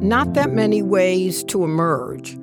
[0.00, 2.36] not that many ways to emerge.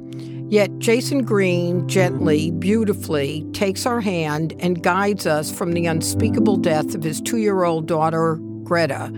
[0.47, 6.93] Yet Jayson Greene gently, beautifully takes our hand and guides us from the unspeakable death
[6.93, 9.11] of his two year old daughter, Greta,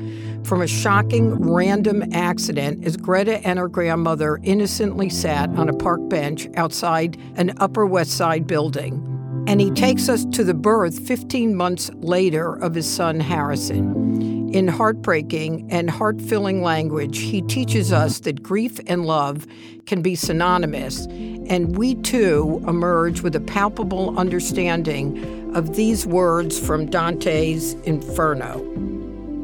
[0.43, 6.07] from a shocking random accident as Greta and her grandmother innocently sat on a park
[6.07, 9.16] bench outside an Upper West Side building.
[9.47, 14.53] And he takes us to the birth 15 months later of his son, Harrison.
[14.53, 19.47] In heartbreaking and heart filling language, he teaches us that grief and love
[19.85, 26.85] can be synonymous, and we too emerge with a palpable understanding of these words from
[26.85, 28.59] Dante's Inferno.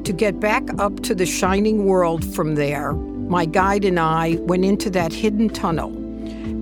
[0.03, 4.65] To get back up to the shining world from there, my guide and I went
[4.65, 5.91] into that hidden tunnel,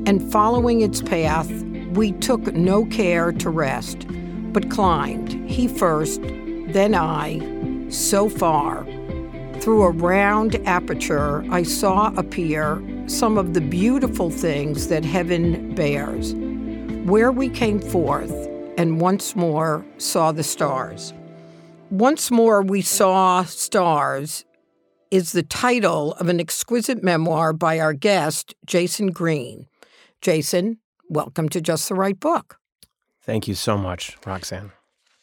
[0.07, 1.49] and following its path,
[1.91, 4.05] we took no care to rest,
[4.53, 7.39] but climbed, he first, then I,
[7.89, 8.85] so far.
[9.59, 16.33] Through a round aperture, I saw appear some of the beautiful things that heaven bears,
[17.05, 18.31] where we came forth
[18.77, 21.13] and once more saw the stars.
[21.89, 24.45] Once more we saw stars
[25.11, 29.67] is the title of an exquisite memoir by our guest, Jayson Greene.
[30.21, 30.77] Jayson,
[31.11, 32.57] welcome to Just the Right Book.
[33.21, 34.71] Thank you so much, Roxanne.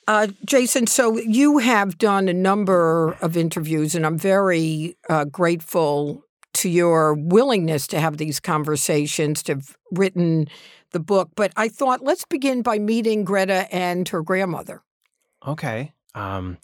[0.06, 6.22] Uh, Jayson, so you have done a number of interviews, and I'm very uh, grateful
[6.54, 10.48] to your willingness to have these conversations, to have written
[10.92, 11.30] the book.
[11.34, 14.82] But I thought let's begin by meeting Greta and her grandmother.
[15.46, 15.92] Okay.
[16.14, 16.58] Um,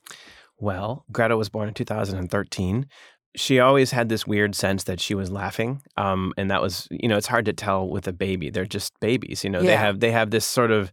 [0.58, 2.86] well, Greta was born in 2013.
[3.36, 7.08] She always had this weird sense that she was laughing, um, and that was, you
[7.08, 8.50] know, it's hard to tell with a baby.
[8.50, 9.60] They're just babies, you know.
[9.60, 9.66] Yeah.
[9.66, 10.92] They have they have this sort of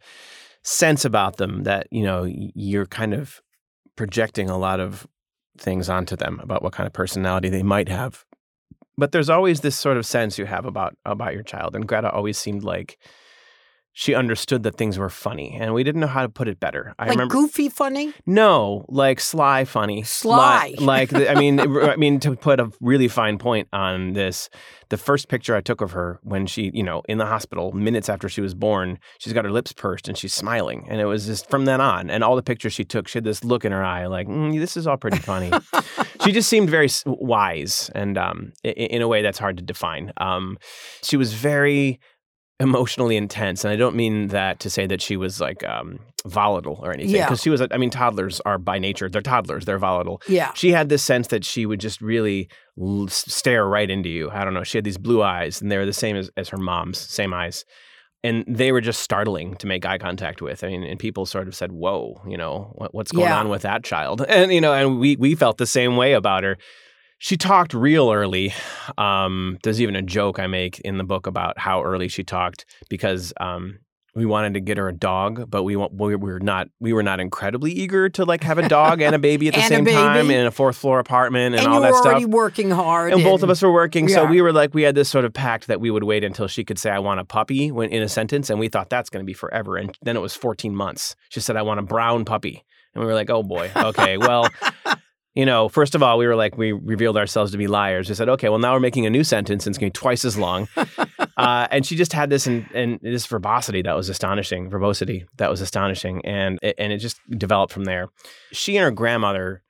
[0.63, 3.41] sense about them that you know you're kind of
[3.95, 5.07] projecting a lot of
[5.57, 8.25] things onto them about what kind of personality they might have
[8.97, 12.09] but there's always this sort of sense you have about about your child and greta
[12.11, 12.97] always seemed like
[13.93, 16.93] she understood that things were funny and we didn't know how to put it better.
[16.97, 18.13] I like remember goofy funny?
[18.25, 20.03] no like sly funny.
[20.03, 20.75] Sly.
[20.79, 24.49] like the- i mean i mean to put a really fine point on this
[24.89, 28.07] the first picture i took of her when she you know in the hospital minutes
[28.09, 31.25] after she was born she's got her lips pursed and she's smiling and it was
[31.25, 33.71] just from then on and all the pictures she took she had this look in
[33.71, 35.51] her eye like mm, this is all pretty funny.
[36.23, 40.11] She just seemed very wise and um, i- in a way that's hard to define.
[40.17, 40.57] Um,
[41.01, 41.99] she was very
[42.61, 46.79] emotionally intense and i don't mean that to say that she was like um, volatile
[46.83, 47.25] or anything Yeah.
[47.25, 50.53] because she was i mean toddlers are by nature they're toddlers they're volatile Yeah.
[50.53, 52.49] she had this sense that she would just really
[52.79, 55.77] l- stare right into you i don't know she had these blue eyes and they
[55.77, 57.65] were the same as, as her mom's same eyes
[58.23, 60.63] and they were just startling to make eye contact with.
[60.63, 63.39] I mean, and people sort of said, "Whoa, you know, what, what's going Yeah.
[63.39, 66.43] on with that child?" And you know, and we we felt the same way about
[66.43, 66.59] her.
[67.23, 68.51] She talked real early.
[68.97, 72.65] Um, there's even a joke I make in the book about how early she talked
[72.89, 73.77] because um,
[74.15, 77.19] we wanted to get her a dog, but we we were not we were not
[77.19, 80.47] incredibly eager to like have a dog and a baby at the same time in
[80.47, 83.13] a fourth floor apartment and, And, all you that were stuff already working hard.
[83.13, 85.31] and both of us were working so we were like we had this sort of
[85.31, 88.01] pact that we would wait until she could say i want a puppy when in
[88.01, 90.75] a sentence and we thought that's going to be forever and then it was 14
[90.75, 94.17] months she said i want a brown puppy and we were like oh boy okay
[94.17, 94.49] well
[95.35, 98.09] you know first of all we were like we revealed ourselves to be liars.
[98.09, 100.01] We said okay well now we're making a new sentence and it's going to be
[100.01, 100.67] twice as long.
[101.37, 105.49] Uh, and she just had this and and this verbosity that was astonishing verbosity that
[105.49, 106.23] was astonishing.
[106.25, 108.09] And it, and it just developed from there.
[108.51, 109.63] She and her grandmother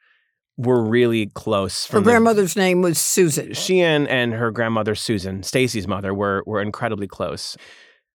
[0.57, 3.53] were really close Her from the- grandmother's name was Susan.
[3.53, 7.55] she and, and her grandmother Susan, Stacy's mother, were were incredibly close.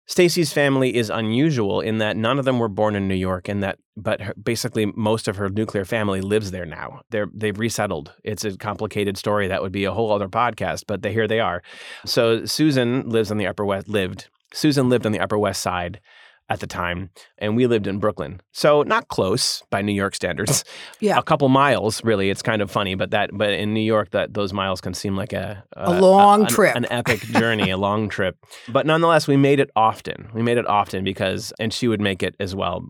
[0.07, 3.63] Stacy's family is unusual in that none of them were born in New York, and
[3.63, 7.01] that but her, basically most of her nuclear family lives there now.
[7.11, 8.13] They're they've resettled.
[8.23, 11.41] It's a complicated story that would be a whole other podcast, but they, here they
[11.41, 11.63] are.
[12.05, 13.89] So Susan lives on the Upper West.
[13.89, 16.01] Lived Susan lived on the Upper West Side
[16.49, 18.41] at the time, and we lived in Brooklyn.
[18.53, 20.65] So not close by New York standards.
[21.01, 21.19] Yeah.
[21.19, 22.31] a couple miles really.
[22.31, 25.17] It's kind of funny, but that but in New York that those miles can seem
[25.17, 26.75] like a A long an- trip.
[26.77, 28.37] an epic journey, a long trip.
[28.69, 30.29] But nonetheless, we made it often.
[30.35, 32.85] We made it often because, and she would make it as well.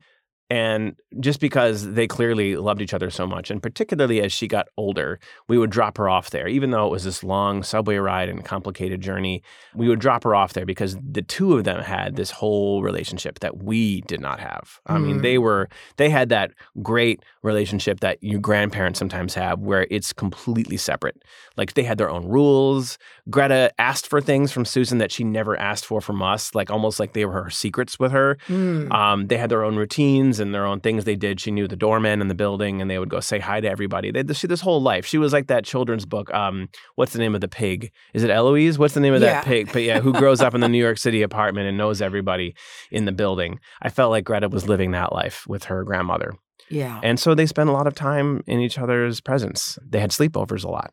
[0.49, 4.69] And just because they clearly loved each other so much, and particularly as she got
[4.77, 6.47] older, we would drop her off there.
[6.47, 9.43] Even though it was this long subway ride and complicated journey,
[9.75, 13.41] we would drop her off there because the two of them had this whole relationship
[13.41, 14.79] that we did not have.
[14.87, 15.23] I mean, Mm.
[15.23, 20.77] they were, they had that great relationship that your grandparents sometimes have where it's completely
[20.77, 21.23] separate.
[21.57, 22.99] Like they had their own rules.
[23.31, 27.01] Greta asked for things from Susan that she never asked for from us, like almost
[27.01, 28.39] like they were her secrets with her.
[28.49, 28.93] Mm.
[28.93, 31.41] Um, they had their own routines and their own things they did.
[31.41, 34.11] She knew the doorman in the building, and they would go say hi to everybody.
[34.11, 35.07] They see this whole life.
[35.07, 36.33] She was like that children's book.
[36.35, 37.91] Um, what's the name of the pig?
[38.15, 38.79] Is it Eloise?
[38.79, 39.35] What's the name of Yeah.
[39.35, 39.73] that pig?
[39.73, 42.55] But yeah, who grows up in the New York City apartment and knows everybody
[42.91, 43.59] in the building.
[43.83, 46.35] I felt like Greta was living that life with her grandmother,
[46.71, 47.01] yeah.
[47.03, 49.79] and so they spent a lot of time in each other's presence.
[49.89, 50.93] They had sleepovers a lot.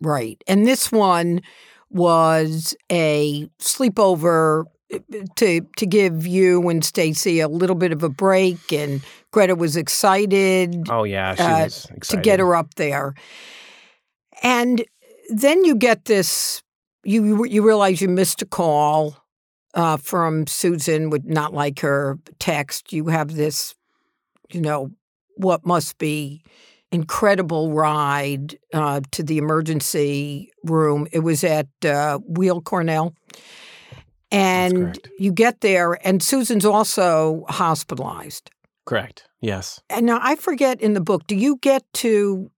[0.00, 0.42] Right.
[0.46, 1.40] And this one
[1.90, 4.64] was a sleepover
[5.36, 9.02] to to give you and Stacy a little bit of a break and
[9.32, 13.14] Greta was excited Oh yeah, she Uh, was to get her up there.
[14.42, 14.84] And
[15.30, 16.62] then you get this
[17.04, 19.16] you you realize you missed a call
[19.74, 22.92] uh, from Susan would not like her text.
[22.92, 23.74] You have this,
[24.50, 24.90] you know,
[25.36, 26.42] what must be
[26.92, 31.06] incredible ride uh, to the emergency room.
[31.12, 33.14] It was at uh, Weill Cornell.
[34.34, 38.50] And you get there, and Susan's also hospitalized.
[38.86, 39.24] Correct.
[39.40, 39.80] Yes.
[39.88, 42.50] And now I forget in the book, do you get to,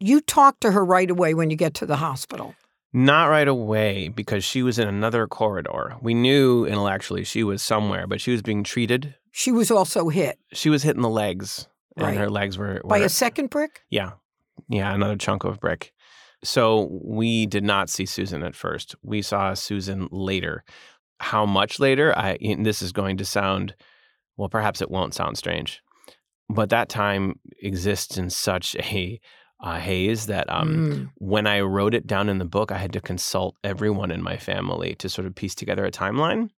[0.00, 2.54] you talk to her right away when you get to the hospital?
[2.92, 5.96] Not right away because she was in another corridor.
[6.00, 9.14] We knew intellectually she was somewhere, but she was being treated.
[9.32, 12.16] She was also hit She was hitting the legs, and Right.
[12.16, 13.82] her legs were, by a second brick?
[13.90, 14.12] yeah,
[14.68, 15.92] yeah, another chunk of brick.
[16.44, 18.94] So we did not see Susan at first.
[19.02, 20.64] We saw Susan later.
[21.20, 22.16] How much later?
[22.16, 23.74] I this is going to sound
[24.36, 25.82] well, perhaps it won't sound strange,
[26.48, 29.20] but that time exists in such a
[29.60, 32.92] uh, haze that um, Mm, when I wrote it down in the book, I had
[32.92, 36.50] to consult everyone in my family to sort of piece together a timeline.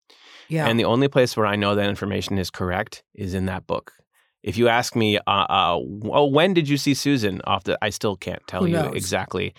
[0.49, 0.67] yeah.
[0.67, 3.93] And the only place where I know that information is correct is in that book.
[4.43, 7.41] If you ask me, uh, uh, oh, when did you see Susan?
[7.45, 8.95] Off the, I still can't tell Who you knows?
[8.95, 9.55] exactly.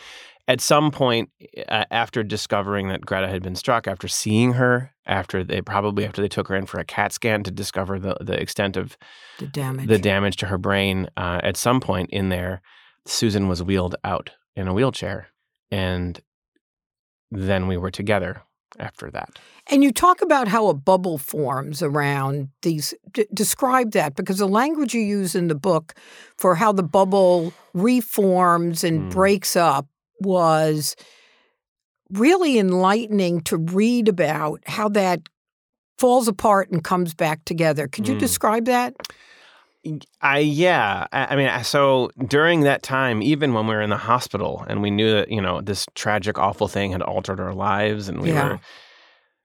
[0.48, 1.30] At some point,
[1.68, 6.22] uh, after discovering that Greta had been struck, after seeing her, after they probably after
[6.22, 8.98] they took her in for a CAT scan to discover the the extent of
[9.38, 9.88] the damage.
[9.88, 12.62] the damage to her brain, uh, at some point in there,
[13.06, 15.28] Susan was wheeled out in a wheelchair,
[15.70, 16.20] and
[17.30, 18.42] then we were together
[18.78, 19.40] after that.
[19.68, 22.94] And you talk about how a bubble forms around these.
[23.14, 25.94] D- describe that because the language you use in the book
[26.38, 29.12] for how the bubble reforms and Mm.
[29.12, 29.88] breaks up
[30.20, 30.96] was
[32.12, 35.22] really enlightening to read about how that
[35.98, 37.88] falls apart and comes back together.
[37.88, 38.20] Could you Mm.
[38.20, 38.96] describe that?
[40.22, 43.98] I yeah, I, I mean, so during that time, even when we were in the
[43.98, 48.10] hospital and we knew that you know this tragic, awful thing had altered our lives,
[48.10, 48.44] and we Yeah.
[48.50, 48.60] were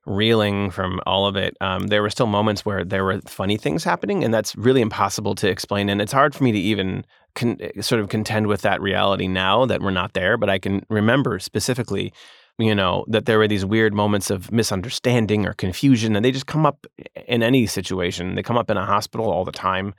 [0.06, 3.84] reeling from all of it, um, there were still moments where there were funny things
[3.84, 5.88] happening, and that's really impossible to explain.
[5.88, 9.64] And it's hard for me to even con- sort of contend with that reality now
[9.66, 10.36] that we're not there.
[10.36, 12.12] But I can remember specifically
[12.59, 16.47] you know, that there were these weird moments of misunderstanding or confusion, and they just
[16.47, 16.87] come up
[17.27, 18.35] in any situation.
[18.37, 19.95] They come up in a hospital all the time.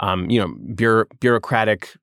[0.00, 1.96] Um, you know, bureau- bureaucratic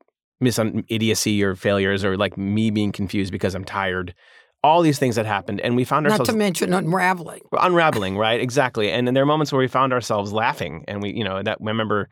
[0.44, 4.16] misun- idiocy or failures, or like me being confused because I'm tired.
[4.64, 7.42] All these things that happened, and we found ourselves Not to mention unraveling.
[7.52, 8.40] unraveling, right?
[8.40, 8.92] Exactly.
[8.92, 11.58] And then there are moments where we found ourselves laughing, and we, you know, that
[11.60, 12.10] I remember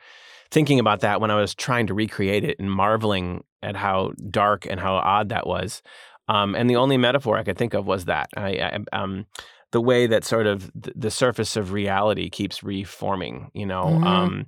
[0.51, 4.65] thinking about that when I was trying to recreate it and marveling at how dark
[4.67, 5.83] and how odd that was.
[6.29, 9.25] Um, and the only metaphor I could think of was that I, I um,
[9.71, 13.85] the way that sort of th- the surface of reality keeps reforming, you know.
[13.85, 14.05] Mhm.
[14.05, 14.45] Um,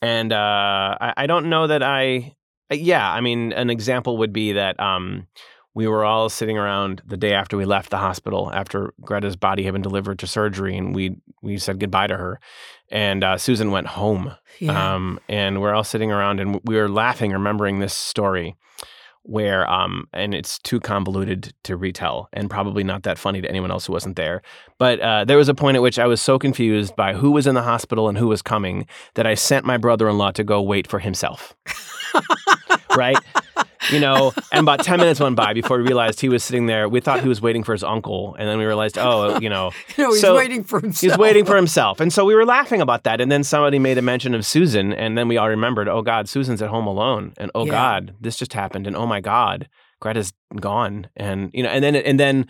[0.00, 2.36] and uh, I, I don't know that I,
[2.70, 5.26] yeah, I mean, an example would be that um,
[5.74, 9.64] we were all sitting around the day after we left the hospital after Greta's body
[9.64, 12.40] had been delivered to surgery, and we we said goodbye to her,
[12.90, 14.34] and uh, Susan went home.
[14.60, 14.94] Yeah.
[14.94, 18.56] Um, and we're all sitting around and we were laughing, remembering this story
[19.26, 23.70] where, um, and it's too convoluted to retell and probably not that funny to anyone
[23.70, 24.40] else who wasn't there.
[24.78, 27.46] But uh, there was a point at which I was so confused by who was
[27.46, 30.44] in the hospital and who was coming that I sent my brother in law to
[30.44, 31.54] go wait for himself.
[32.96, 33.18] right?
[33.92, 36.88] You know, and about 10 minutes went by before we realized he was sitting there.
[36.88, 38.34] We thought he was waiting for his uncle.
[38.38, 41.12] And then we realized, oh, uh, you know, no, he's so- waiting for himself.
[41.12, 42.00] He's waiting for himself.
[42.00, 43.20] And so we were laughing about that.
[43.20, 44.92] And then somebody made a mention of Susan.
[44.92, 47.32] And then we all remembered, oh God, Susan's at home alone.
[47.38, 47.72] And oh Yeah.
[47.72, 48.86] God, this just happened.
[48.86, 49.68] And oh my God,
[50.00, 51.08] Greta's gone.
[51.16, 52.46] And you know, and then and then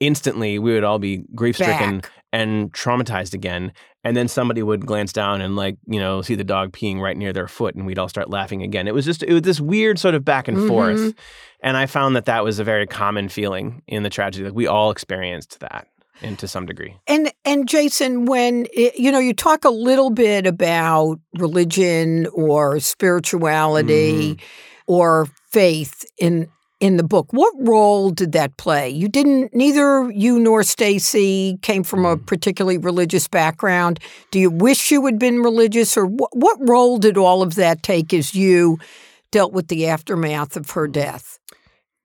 [0.00, 2.02] instantly we would all be grief stricken
[2.32, 3.72] and traumatized again.
[4.08, 7.16] And then somebody would glance down and like you know see the dog peeing right
[7.16, 9.60] near their foot and we'd all start laughing again it was just it was this
[9.60, 10.68] weird sort of back and Mhm.
[10.68, 11.14] forth
[11.60, 14.66] and i found that that was a very common feeling in the tragedy like we
[14.66, 15.86] all experienced that
[16.22, 20.10] and to some degree And and Jayson, when it, you know you talk a little
[20.10, 24.92] bit about religion or spirituality Mm-hmm.
[24.92, 26.48] or faith in
[26.80, 28.88] in the book, what role did that play?
[28.88, 29.52] You didn't.
[29.54, 32.26] Neither you nor Stacy came from a Mhm.
[32.26, 33.98] particularly religious background.
[34.30, 36.30] Do you wish you had been religious, or what?
[36.36, 38.78] What role did all of that take as you
[39.32, 41.38] dealt with the aftermath of her death?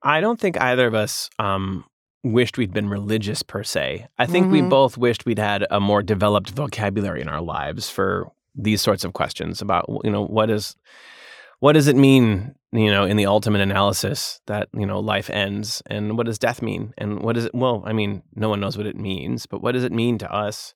[0.06, 1.86] i don't think either of us um
[2.26, 4.70] wished we'd been religious per se i think we Mhm.
[4.70, 9.14] both wished we'd had a more developed vocabulary in our lives for these sorts of
[9.14, 10.76] questions about you know what is
[11.64, 15.82] what does it mean you know in the ultimate analysis that you know life ends?
[15.86, 16.94] And what does death mean?
[16.98, 19.72] And what is it well i mean no one knows what it means but what
[19.72, 20.74] does it mean to us?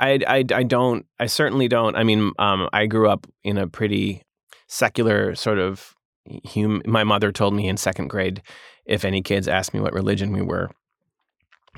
[0.00, 3.68] I i, I don't i certainly don't i mean um, i grew up in a
[3.68, 4.22] pretty
[4.66, 5.94] secular sort of
[6.44, 8.42] hum- my mother told me in second grade
[8.86, 10.68] if any kids asked me what religion we were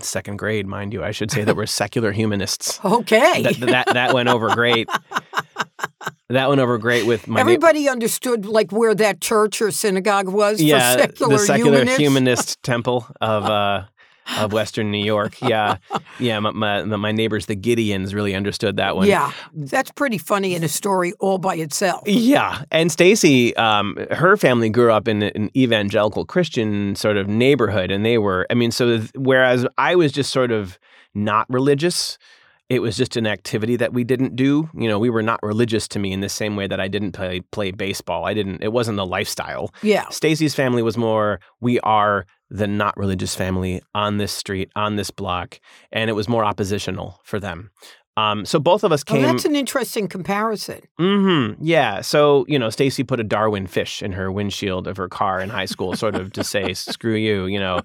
[0.00, 2.80] second grade mind you i should say that we're secular humanists.
[2.82, 4.88] Okay, that, that that went over great
[6.30, 10.60] that went over great with my everybody understood like where that church or synagogue was
[10.60, 11.98] yeah, for secular, the secular humanists.
[11.98, 13.84] humanist temple of uh,
[14.38, 15.40] of Western New York.
[15.42, 15.76] Yeah,
[16.18, 16.40] yeah.
[16.40, 19.06] My, my my neighbors, the Gideons, really understood that one.
[19.06, 22.02] Yeah, that's pretty funny in a story all by itself.
[22.06, 27.90] Yeah, and Stacy, um, her family grew up in an evangelical Christian sort of neighborhood,
[27.90, 28.46] and they were.
[28.50, 30.78] I mean, so th- whereas I was just sort of
[31.14, 32.18] not religious,
[32.68, 34.68] it was just an activity that we didn't do.
[34.74, 37.12] You know, we were not religious to me in the same way that I didn't
[37.12, 38.24] play play baseball.
[38.24, 38.62] I didn't.
[38.62, 39.72] It wasn't a lifestyle.
[39.82, 41.40] Yeah, Stacy's family was more.
[41.60, 45.60] We are the not religious family on this street, on this block,
[45.92, 47.70] and it was more oppositional for them.
[48.16, 49.22] Um, so both of us oh, came.
[49.22, 50.82] that's an interesting comparison.
[51.00, 51.64] Mm-hmm.
[51.64, 52.00] Yeah.
[52.00, 55.50] So, you know, Stacy put a Darwin fish in her windshield of her car in
[55.50, 57.80] high school, sort of to say, screw you, you know.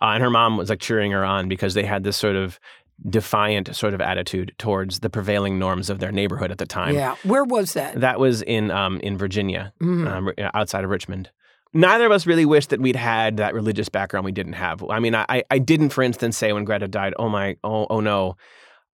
[0.00, 2.60] Uh, and her mom was like cheering her on because they had this sort of
[3.08, 6.94] defiant sort of attitude towards the prevailing norms of their neighborhood at the time.
[6.94, 8.00] Yeah, where was that?
[8.00, 10.08] That was in um, in Virginia, Mhm.
[10.08, 11.30] um, outside of Richmond.
[11.76, 14.82] Neither of us really wished that we'd had that religious background we didn't have.
[14.88, 17.98] I mean, I, I didn't, for instance, say when Greta died, oh my, oh, oh
[17.98, 18.36] no,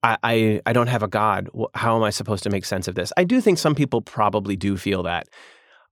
[0.03, 1.51] I, I, I don't have a God.
[1.75, 3.13] How am I supposed to make sense of this?
[3.19, 5.29] I do think some people probably do feel that.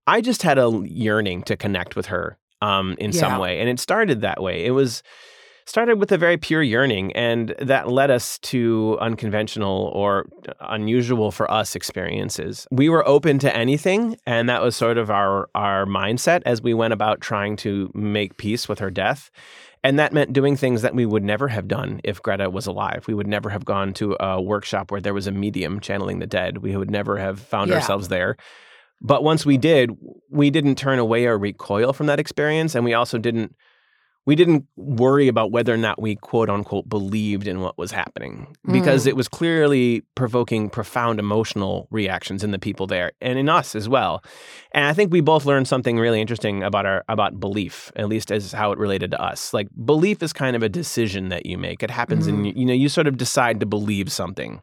[0.06, 3.20] I just had a yearning to connect with her um, in Yeah.
[3.20, 4.64] some way, and it started that way.
[4.64, 5.02] It was
[5.68, 10.26] started with a very pure yearning, and that led us to unconventional or
[10.60, 12.66] unusual for us experiences.
[12.70, 16.72] We were open to anything, and that was sort of our our mindset as we
[16.72, 19.30] went about trying to make peace with her death.
[19.84, 23.04] And that meant doing things that we would never have done if Greta was alive.
[23.06, 26.26] We would never have gone to a workshop where there was a medium channeling the
[26.26, 26.58] dead.
[26.58, 27.76] We would never have found Yeah.
[27.76, 28.36] ourselves there.
[29.00, 29.92] But once we did,
[30.30, 33.54] we didn't turn away or recoil from that experience, and we also didn't
[34.28, 38.54] we didn't worry about whether or not we quote unquote believed in what was happening
[38.70, 39.08] because Mm.
[39.08, 43.88] it was clearly provoking profound emotional reactions in the people there and in us as
[43.88, 44.22] well.
[44.72, 48.30] And I think we both learned something really interesting about our about belief, at least
[48.30, 49.54] as how it related to us.
[49.54, 51.82] Like belief is kind of a decision that you make.
[51.82, 52.28] It happens Mhm.
[52.30, 54.60] and you, you know you sort of decide to believe something.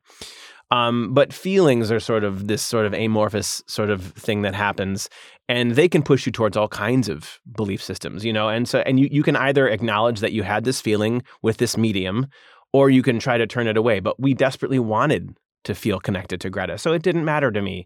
[0.72, 5.10] Um, but feelings are sort of this sort of amorphous sort of thing that happens,
[5.48, 8.50] and they can push you towards all kinds of belief systems, you know.
[8.50, 11.78] And so, and you, you can either acknowledge that you had this feeling with this
[11.78, 12.28] medium,
[12.74, 14.00] or you can try to turn it away.
[14.00, 17.86] But we desperately wanted to feel connected to Greta, so it didn't matter to me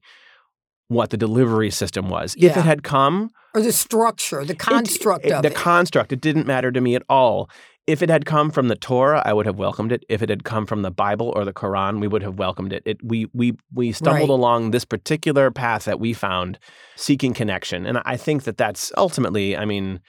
[0.88, 2.34] what the delivery system was.
[2.38, 5.56] If it had come, Or the structure, the construct it- of the it.
[5.56, 7.50] construct, it didn't matter to me at all.
[7.90, 10.04] If it had come from the Torah, I would have welcomed it.
[10.10, 12.84] If it had come from the Bible or the Quran, we would have welcomed it.
[12.86, 14.40] It we we we stumbled Right.
[14.40, 16.60] along this particular path that we found,
[16.96, 20.00] seeking connection, and I think that that's ultimately, I mean,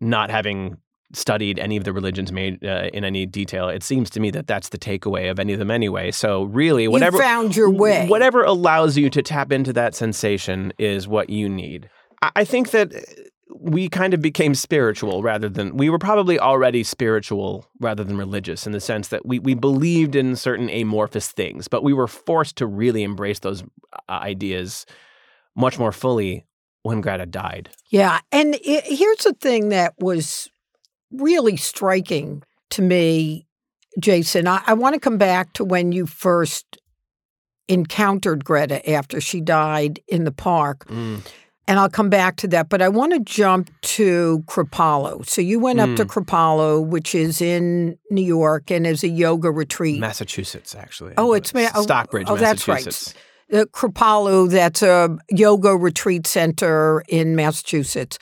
[0.00, 0.76] not having
[1.12, 4.46] studied any of the religions made uh, in any detail, it seems to me that
[4.46, 6.10] that's the takeaway of any of them anyway.
[6.12, 8.06] So really, whatever you found your way.
[8.08, 11.88] Whatever allows you to tap into that sensation is what you need.
[12.22, 12.88] I I think that
[13.58, 18.66] we kind of became spiritual rather than we were probably already spiritual rather than religious
[18.66, 22.56] in the sense that we we believed in certain amorphous things, but we were forced
[22.56, 24.86] to really embrace those uh, ideas
[25.56, 26.44] much more fully
[26.82, 27.70] when Greta died.
[27.90, 28.20] Yeah.
[28.32, 30.48] And i here's the thing that was
[31.10, 33.46] really striking to me,
[34.00, 34.46] Jayson.
[34.46, 36.78] I, I want to come back to when you first
[37.68, 40.86] encountered Greta after she died in the park.
[41.68, 42.68] And I'll come back to that.
[42.68, 45.26] But I want to jump to Kripalu.
[45.26, 46.08] So you went up to Mm.
[46.08, 50.00] Kripalu, which is in New York, and is a yoga retreat.
[50.00, 51.14] Massachusetts, actually.
[51.16, 52.84] Oh, it's Ma- oh, Stockbridge, oh, that's right.
[52.84, 53.14] Massachusetts.
[53.52, 58.18] uh, Kripalu, that's a yoga retreat center in Massachusetts.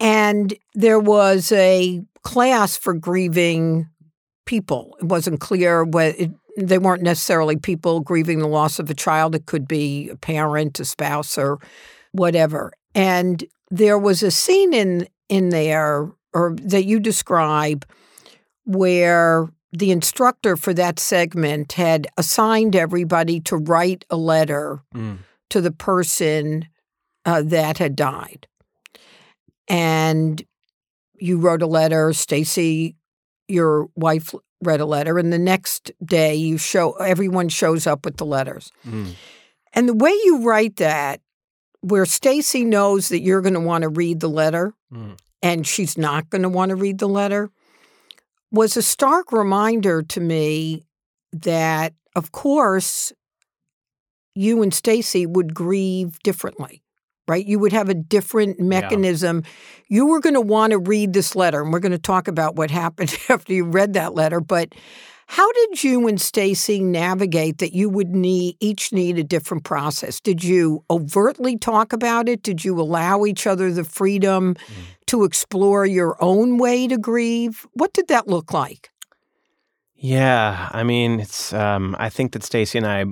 [0.00, 3.86] And there was a class for grieving
[4.46, 4.96] people.
[5.00, 9.34] It wasn't clear what it, they weren't necessarily people grieving the loss of a child.
[9.34, 11.58] It could be a parent, a spouse, or
[12.12, 12.72] whatever.
[12.94, 17.84] And there was a scene in in there or that you describe
[18.64, 25.18] where the instructor for that segment had assigned everybody to write a letter Mm.
[25.50, 26.68] to the person
[27.24, 28.46] uh, that had died.
[29.68, 30.42] And
[31.18, 32.96] you wrote a letter, Stacy,
[33.48, 38.16] your wife read a letter, and the next day you show everyone shows up with
[38.16, 38.70] the letters.
[38.86, 39.14] Mm.
[39.72, 41.20] And the way you write that,
[41.82, 45.18] where Stacy knows that you're going to want to read the letter Mm.
[45.42, 47.50] and she's not going to want to read the letter,
[48.50, 50.84] was a stark reminder to me
[51.32, 53.12] that, of course,
[54.34, 56.82] you and Stacy would grieve differently,
[57.26, 57.44] right?
[57.46, 59.42] You would have a different mechanism.
[59.88, 62.56] You were going to want to read this letter, and we're going to talk about
[62.56, 64.40] what happened after you read that letter.
[64.40, 64.74] But
[65.32, 70.20] how did you and Stacy navigate that you would need each need a different process?
[70.20, 72.42] Did you overtly talk about it?
[72.42, 74.56] Did you allow each other the freedom
[75.06, 77.66] to explore your own way to grieve?
[77.72, 78.90] What did that look like?
[79.94, 81.54] Yeah, I mean, it's.
[81.54, 83.06] Um, I think that Stacy and I,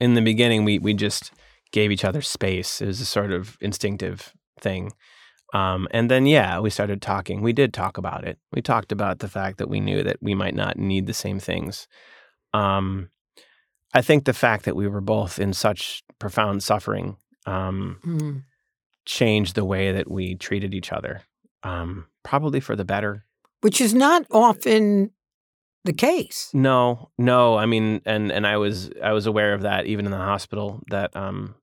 [0.00, 1.32] in the beginning, we we just
[1.72, 2.82] gave each other space.
[2.82, 4.92] It was a sort of instinctive thing,
[5.54, 7.40] um, and then yeah, we started talking.
[7.42, 8.38] We did talk about it.
[8.52, 11.38] We talked about the fact that we knew that we might not need the same
[11.38, 11.86] things.
[12.52, 13.10] Um,
[13.94, 18.42] I think the fact that we were both in such profound suffering um, Mm.
[19.04, 21.22] changed the way that we treated each other,
[21.62, 23.24] um, probably for the better.
[23.60, 25.10] Which is not often
[25.84, 26.50] the case.
[26.52, 27.56] No, no.
[27.56, 30.82] I mean, and and I was I was aware of that even in the hospital.
[30.90, 31.54] That um,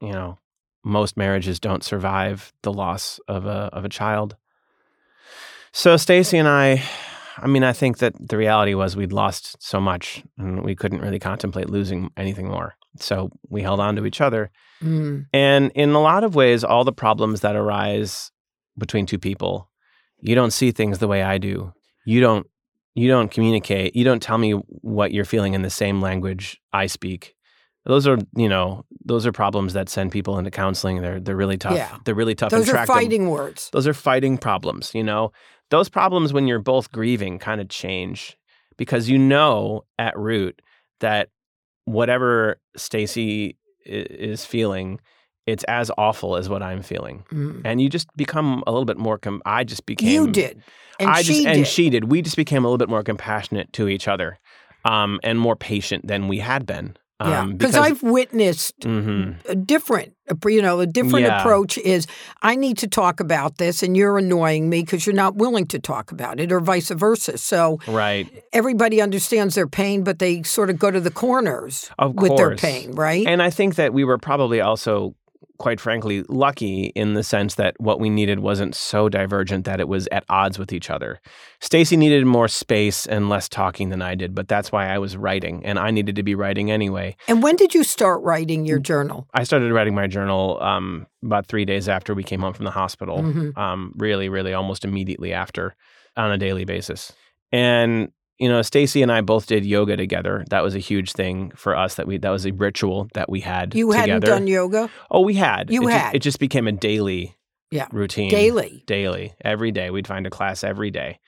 [0.00, 0.38] you know,
[0.84, 4.36] most marriages don't survive the loss of a of a child.
[5.72, 6.82] So Stacy and I,
[7.38, 11.00] I mean, I think that the reality was we'd lost so much, and we couldn't
[11.00, 12.74] really contemplate losing anything more.
[12.98, 14.50] So we held on to each other,
[14.82, 15.26] Mm.
[15.32, 18.32] and in a lot of ways, all the problems that arise
[18.76, 19.70] between two people,
[20.20, 21.72] you don't see things the way I do.
[22.04, 22.46] You don't
[22.94, 23.94] you don't communicate.
[23.96, 27.34] You don't tell me what you're feeling in the same language I speak.
[27.84, 31.02] Those are, you know, those are problems that send people into counseling.
[31.02, 31.74] They're they're really tough.
[31.74, 31.96] Yeah.
[32.04, 32.50] They're really tough.
[32.50, 32.96] Those and are track them.
[32.96, 33.70] fighting words.
[33.72, 35.32] Those are fighting problems, you know.
[35.70, 38.36] Those problems when you're both grieving kind of change
[38.76, 40.60] because you know at root
[41.00, 41.30] that
[41.84, 45.00] whatever Stacy is feeling,
[45.46, 47.24] it's as awful as what I'm feeling.
[47.32, 47.62] Mm.
[47.64, 50.62] And you just become a little bit more com- I just became You did.
[51.00, 52.04] And I she just and she did.
[52.04, 54.38] We just became a little bit more compassionate to each other.
[54.84, 56.96] Um, and more patient than we had been.
[57.22, 59.36] Um, yeah, because I've witnessed Mhm.
[59.48, 60.12] a different,
[60.46, 61.40] you know, a different Yeah.
[61.40, 62.06] approach is
[62.42, 65.78] I need to talk about this, and you're annoying me because you're not willing to
[65.78, 67.38] talk about it, or vice versa.
[67.38, 68.26] So right.
[68.52, 72.56] everybody understands their pain, but they sort of go to the corners Of with their
[72.56, 73.26] pain, right?
[73.26, 75.14] And I think that we were probably also,
[75.62, 79.86] quite frankly, lucky in the sense that what we needed wasn't so divergent that it
[79.86, 81.20] was at odds with each other.
[81.60, 85.16] Stacy needed more space and less talking than I did, but that's why I was
[85.16, 87.14] writing, and I needed to be writing anyway.
[87.28, 88.68] and when did you start writing Mm.
[88.68, 89.28] your journal?
[89.34, 92.70] I started writing my journal um, about three days after we came home from the
[92.72, 93.18] hospital.
[93.22, 93.56] Mhm.
[93.56, 95.76] Um, really, really, almost immediately after,
[96.16, 97.12] on a daily basis.
[97.52, 98.10] And
[98.42, 100.44] you know, Stacy and I both did yoga together.
[100.50, 101.94] That was a huge thing for us.
[101.94, 103.74] That we that was a ritual that we had.
[103.74, 104.12] You together.
[104.12, 105.70] hadn't done yoga Oh, we had.
[105.70, 106.14] You it Just, had.
[106.16, 107.36] it just became a daily
[107.70, 107.86] Yeah.
[107.92, 108.30] routine.
[108.30, 108.82] daily.
[108.86, 109.32] Daily.
[109.44, 109.90] Every day.
[109.90, 111.20] We'd find a class every day.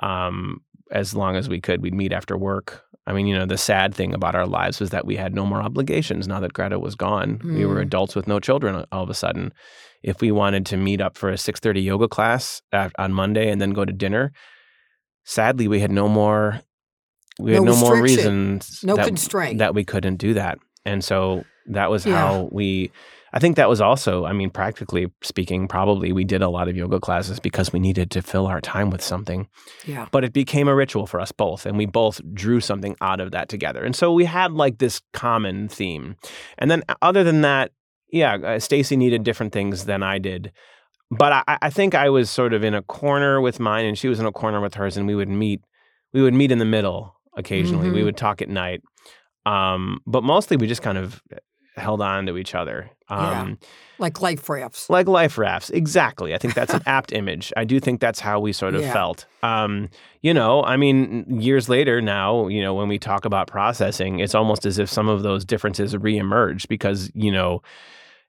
[0.00, 1.82] Um, as long as we could.
[1.82, 2.82] We'd meet after work.
[3.06, 5.44] I mean, you know, the sad thing about our lives was that we had no
[5.44, 7.40] more obligations now that Greta was gone.
[7.44, 7.82] We were Mm.
[7.82, 9.52] adults with no children all of a sudden.
[10.02, 13.60] If we wanted to meet up for a 6:30 yoga class at, on Monday and
[13.60, 14.32] then go to dinner,
[15.24, 16.60] sadly we had no more
[17.38, 19.58] we had No no, more reasons No that, constraint.
[19.58, 20.58] that we couldn't do that.
[20.84, 22.16] And so that was Yeah.
[22.16, 22.90] how we
[23.36, 26.76] I think that was also, I mean, practically speaking, probably we did a lot of
[26.76, 29.48] yoga classes because we needed to fill our time with something.
[29.84, 30.06] Yeah.
[30.12, 33.32] But it became a ritual for us both, and we both drew something out of
[33.32, 33.82] that together.
[33.84, 36.14] And so we had like this common theme.
[36.58, 37.72] And then, uh, other than that,
[38.12, 40.52] yeah, uh, Stacy needed different things than I did.
[41.18, 44.08] But I, I think I was sort of in a corner with mine, and she
[44.08, 45.60] was in a corner with hers, and we would meet.
[46.12, 47.90] We would meet in the middle occasionally.
[47.90, 48.04] We Mhm.
[48.04, 48.82] would talk at night,
[49.46, 51.22] um, but mostly we just kind of
[51.76, 52.88] held on to each other.
[53.10, 53.40] Yeah.
[53.42, 53.58] Um,
[53.98, 54.88] Like life rafts.
[54.88, 55.70] like life rafts.
[55.70, 56.32] Exactly.
[56.32, 57.52] I think that's an apt image.
[57.56, 58.92] I do think that's how we sort of Yeah.
[58.92, 59.26] felt.
[59.42, 59.88] Um,
[60.22, 64.36] you know, I mean, years later now, you know, when we talk about processing, it's
[64.36, 67.60] almost as if some of those differences reemerge because, you know,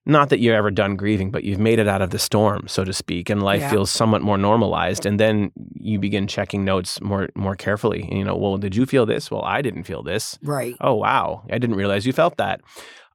[0.05, 2.83] not that you're ever done grieving, but you've made it out of the storm, so
[2.83, 3.69] to speak, and life Yeah.
[3.71, 5.05] feels somewhat more normalized.
[5.05, 8.03] And then you begin checking notes more more carefully.
[8.03, 9.31] And, You know, well, did you feel this?
[9.31, 10.37] Well, I didn't feel this.
[10.43, 10.75] Right.
[10.81, 12.61] Oh wow, I didn't realize you felt that.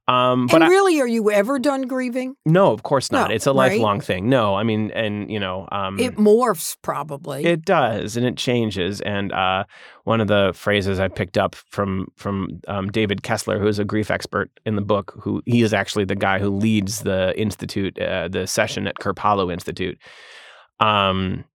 [0.07, 2.35] Um, but I, really, are you ever done grieving?
[2.45, 3.29] no, of course not.
[3.29, 3.71] No, it's a right?
[3.71, 4.27] lifelong thing.
[4.27, 7.45] No, I mean, and you know, um, It morphs probably.
[7.45, 8.99] it does, and it changes.
[9.01, 9.65] And uh,
[10.03, 13.85] one of the phrases I picked up from from um, David Kessler, who is a
[13.85, 17.97] grief expert in the book, who he is actually the guy who leads the institute,
[18.01, 19.97] uh, the session at Kripalu Institute.
[20.79, 21.45] Um,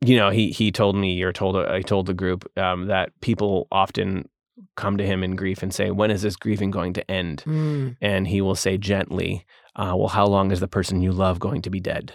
[0.00, 3.68] you know, he he told me, or told I told the group um, that people
[3.70, 4.28] often
[4.74, 7.96] come to him in grief and say, "When is this grieving going to end?" Mm,
[8.00, 11.62] And he will say gently, uh, "Well, how long is the person you love going
[11.62, 12.14] to be dead?"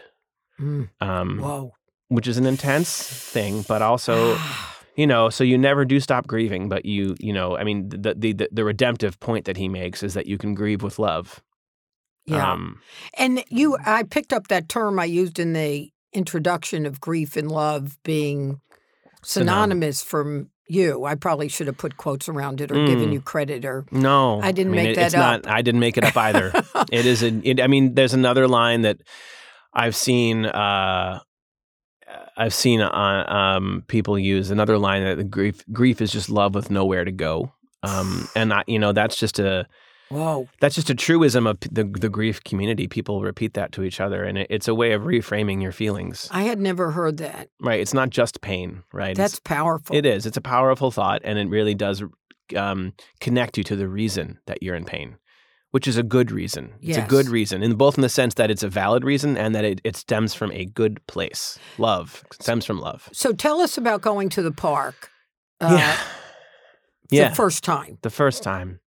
[0.60, 0.90] mm.
[1.00, 1.74] Um, Whoa.
[2.08, 4.38] which is an intense thing, but also,
[4.96, 8.14] you know, so you never do stop grieving, but you, you know, I mean, the
[8.16, 11.42] the the, the redemptive point that he makes is that you can grieve with love.
[12.26, 12.52] yeah.
[12.54, 12.82] Um,
[13.18, 17.50] And you, I picked up that term I used in the introduction of grief and
[17.52, 18.60] love being
[19.24, 21.06] synonymous from you.
[21.06, 23.14] I probably should have put quotes around it or given Mm.
[23.14, 23.86] you credit or.
[23.92, 25.44] no, I didn't mean, make it- that it's up.
[25.46, 26.52] Not, I didn't make it up either.
[26.92, 27.28] it is a.
[27.48, 28.98] It, I mean, there's another line that
[29.74, 30.46] I've seen.
[30.46, 31.20] Uh,
[32.38, 36.70] I've seen uh, um, people use another line that grief grief is just love with
[36.72, 37.52] nowhere to go.
[37.84, 39.66] Um, and I, you know, that's just a
[40.12, 40.48] Whoa.
[40.60, 42.88] that's just a truism of the the grief community.
[42.88, 46.28] People repeat that to each other, and it, it's a way of reframing your feelings.
[46.32, 47.50] I had never heard that.
[47.60, 47.80] Right?
[47.80, 49.16] It's not just pain, right?
[49.16, 49.96] That's It's, powerful.
[49.96, 50.26] it is.
[50.26, 52.04] It's a powerful thought, and it really does
[52.56, 55.16] um, connect you to the reason that you're in pain,
[55.72, 56.74] which is a good reason.
[56.82, 59.56] It's a good reason, in both in the sense that it's a valid reason and
[59.56, 61.58] that it, it stems from a good place.
[61.78, 63.08] Love stems from love.
[63.14, 65.10] So tell us about going to the park.
[65.62, 65.98] Uh, yeah.
[67.10, 67.30] Yeah.
[67.30, 68.00] The first time.
[68.02, 68.81] the first time,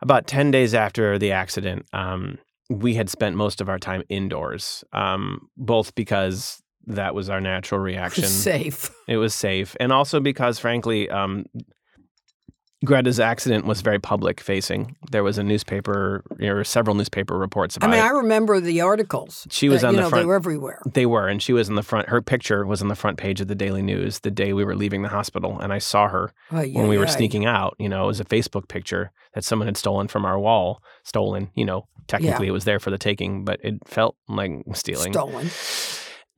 [0.00, 4.84] about 10 days after the accident, um, we had spent most of our time indoors,
[4.92, 8.24] um, both because that was our natural reaction.
[8.24, 8.90] Safe.
[9.08, 9.76] It was safe.
[9.80, 11.46] And also because, frankly, um,
[12.84, 14.96] Greta's accident was very public facing.
[15.10, 17.88] There was a newspaper, there were several newspaper reports about.
[17.88, 17.92] It.
[17.94, 18.08] I mean, it.
[18.08, 19.46] I remember the articles.
[19.50, 20.82] She was that, on you the know, front- They were everywhere.
[20.92, 22.08] They were, and she was in the front.
[22.10, 24.76] Her picture was on the front page of the Daily News the day we were
[24.76, 27.76] leaving the hospital, and I saw her Ay, when we were sneaking out.
[27.78, 30.82] You know, it was a Facebook picture that someone had stolen from our wall.
[31.02, 35.14] Stolen, you know, technically it was there for the taking, but it felt like stealing.
[35.14, 35.48] Stolen.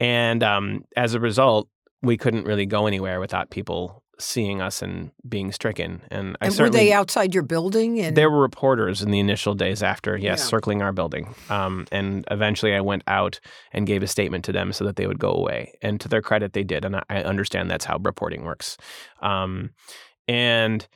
[0.01, 1.69] And um, as a result,
[2.01, 6.03] we couldn't really go anywhere without people seeing us and being stricken.
[6.11, 8.01] And I And were they outside your building?
[8.01, 10.45] And there were reporters in the initial days after, yes, Yeah.
[10.47, 11.35] circling our building.
[11.51, 13.39] Um, and eventually I went out
[13.73, 15.73] and gave a statement to them so that they would go away.
[15.83, 16.85] And to their credit, they did.
[16.85, 18.77] And I, I understand that's how reporting works.
[19.23, 19.71] Um,
[20.27, 20.87] and,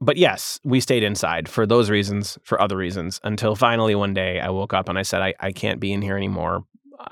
[0.00, 4.40] but yes, we stayed inside for those reasons, for other reasons, until finally one day
[4.40, 6.64] I woke up and I said, I, I can't be in here anymore.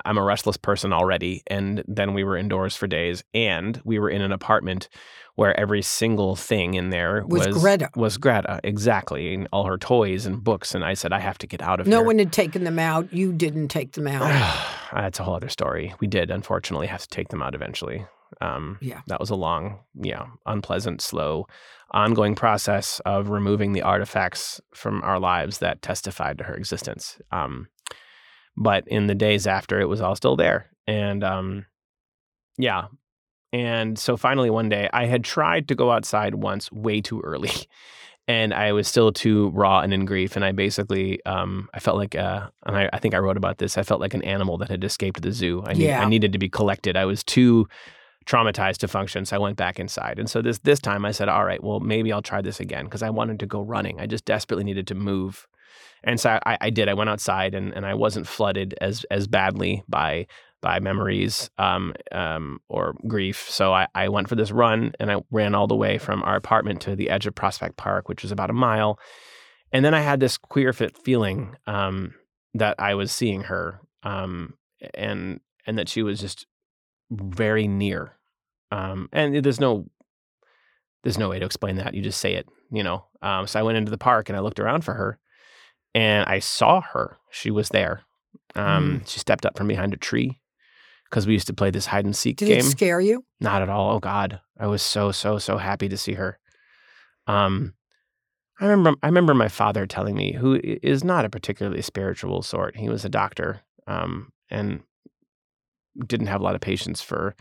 [0.04, 1.42] I'm a restless person already.
[1.46, 4.88] And then we were indoors for days and we were in an apartment
[5.34, 7.90] where every single thing in there Was was Greta.
[7.94, 9.34] Was Greta, exactly.
[9.34, 10.74] And all her toys and books.
[10.74, 12.02] And I said, I have to get out of no here.
[12.02, 13.12] No one had taken them out.
[13.12, 14.22] You didn't take them out.
[14.92, 15.94] That's a whole other story.
[16.00, 18.04] We did, unfortunately, have to take them out eventually.
[18.40, 19.00] Um, Yeah.
[19.06, 21.46] That was a long, yeah, unpleasant, slow,
[21.92, 27.18] ongoing process of removing the artifacts from our lives that testified to her existence.
[27.32, 27.68] Um,
[28.58, 30.66] but in the days after, it was all still there.
[30.86, 31.66] And um,
[32.58, 32.86] yeah.
[33.52, 37.50] And so finally, one day, I had tried to go outside once way too early.
[38.30, 40.36] And I was still too raw and in grief.
[40.36, 43.56] And I basically, um, I felt like, uh, and I, I think I wrote about
[43.56, 45.64] this, I felt like an animal that had escaped the zoo.
[45.66, 46.02] I, need, Yeah.
[46.02, 46.94] I needed to be collected.
[46.94, 47.66] I was too
[48.26, 49.24] traumatized to function.
[49.24, 50.18] So I went back inside.
[50.18, 52.84] And so this, this time I said, all right, well, maybe I'll try this again
[52.84, 53.98] because I wanted to go running.
[53.98, 55.48] I just desperately needed to move.
[56.04, 56.88] And so I, I did.
[56.88, 60.26] I went outside and, and I wasn't flooded as as badly by
[60.60, 63.48] by memories um, um, or grief.
[63.48, 66.36] So I, I went for this run and I ran all the way from our
[66.36, 68.98] apartment to the edge of Prospect Park, which was about a mile.
[69.72, 72.14] And then I had this queer fit feeling um,
[72.54, 74.54] that I was seeing her um,
[74.94, 76.46] and and that she was just
[77.10, 78.16] very near.
[78.70, 79.86] Um, and there's no
[81.02, 81.94] there's no way to explain that.
[81.94, 83.04] You just say it, you know.
[83.22, 85.18] Um, so I went into the park and I looked around for her,
[85.94, 87.16] and I saw her.
[87.30, 88.02] She was there.
[88.54, 90.40] Um, She stepped up from behind a tree
[91.04, 92.58] because we used to play this hide and seek Did game.
[92.58, 93.24] it scare you?
[93.40, 93.92] Not at all.
[93.94, 96.38] Oh God, I was so so so happy to see her.
[97.26, 97.74] Um,
[98.60, 102.76] I remember I remember my father telling me, who is not a particularly spiritual sort.
[102.76, 104.80] He was a doctor, um, and
[106.06, 107.34] didn't have a lot of patience for,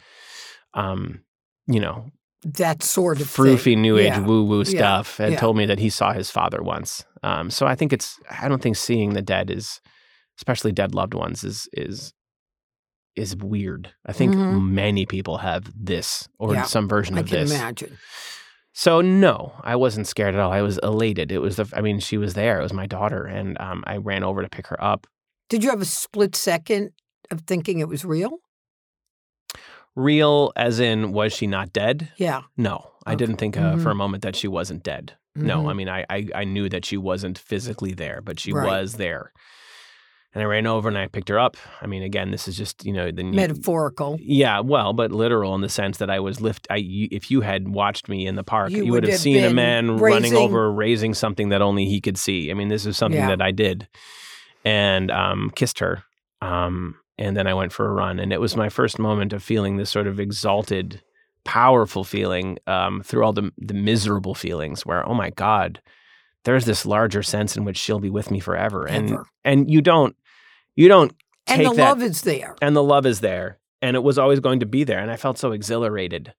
[0.73, 1.21] um,
[1.67, 2.11] you know,
[2.43, 3.81] That sort of froofy thing.
[3.81, 4.19] new age Yeah.
[4.19, 4.63] woo woo Yeah.
[4.63, 5.39] stuff and Yeah.
[5.39, 7.03] told me that he saw his father once.
[7.23, 9.81] Um, so I think it's I don't think seeing the dead is
[10.37, 12.13] especially dead loved ones is is
[13.15, 13.91] is weird.
[14.05, 14.69] I think Mhm.
[14.69, 17.51] many people have this or Yeah, some version I of can this.
[17.51, 17.97] imagine.
[18.73, 20.51] So no, I wasn't scared at all.
[20.51, 21.31] I was elated.
[21.31, 22.59] It was the I mean she was there.
[22.59, 25.07] It was my daughter and um, I ran over to pick her up.
[25.49, 26.91] Did you have a split second
[27.31, 28.37] of thinking it was real?
[29.97, 32.09] Real as in was she not dead?
[32.17, 32.41] Yeah.
[32.55, 33.81] No, I didn't think uh, Mhm.
[33.83, 35.13] for a moment that she wasn't dead.
[35.35, 35.69] No, Mhm.
[35.69, 38.67] I mean, I, I I knew that she wasn't physically there, but she Right.
[38.67, 39.31] was there.
[40.35, 41.57] And I ran over and I picked her up.
[41.81, 44.17] I mean, again, this is just you know the Metaphorical.
[44.21, 46.67] Yeah, well, but literal in the sense that I was lift.
[46.69, 49.19] I you, if you had watched me in the park, You you, would would have
[49.19, 52.51] seen a man running over, raising something that only he could see.
[52.51, 53.29] I mean, this is something Yeah.
[53.29, 53.87] that I did,
[54.63, 56.03] and um, kissed her.
[56.41, 59.43] Um, and then I went for a run, and it was my first moment of
[59.43, 61.01] feeling this sort of exalted,
[61.45, 64.85] powerful feeling um, through all the the miserable feelings.
[64.85, 65.81] Where oh my god,
[66.43, 69.25] there's this larger sense in which she'll be with me forever, and Ever.
[69.43, 70.15] and you don't
[70.75, 71.13] you don't
[71.47, 72.55] And the that love is there.
[72.61, 75.15] and the love is there and it was always going to be there and i
[75.15, 76.33] felt so exhilarated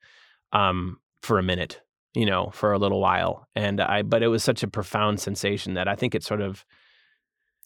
[0.53, 1.81] um, for a minute
[2.15, 5.75] you know for a little while and i but it was such a profound sensation
[5.75, 6.65] that i think it sort of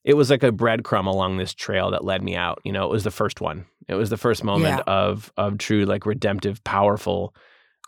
[0.05, 2.91] it was like a breadcrumb along this trail that led me out you know it
[2.91, 3.65] was the first one.
[3.89, 4.93] It was the first moment Yeah.
[4.93, 7.35] of of true like redemptive powerful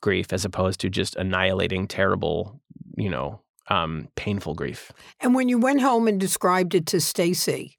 [0.01, 2.61] grief as opposed to just annihilating terrible
[2.97, 4.93] you know um painful grief.
[5.21, 7.79] And when you went home and described it to Stacy,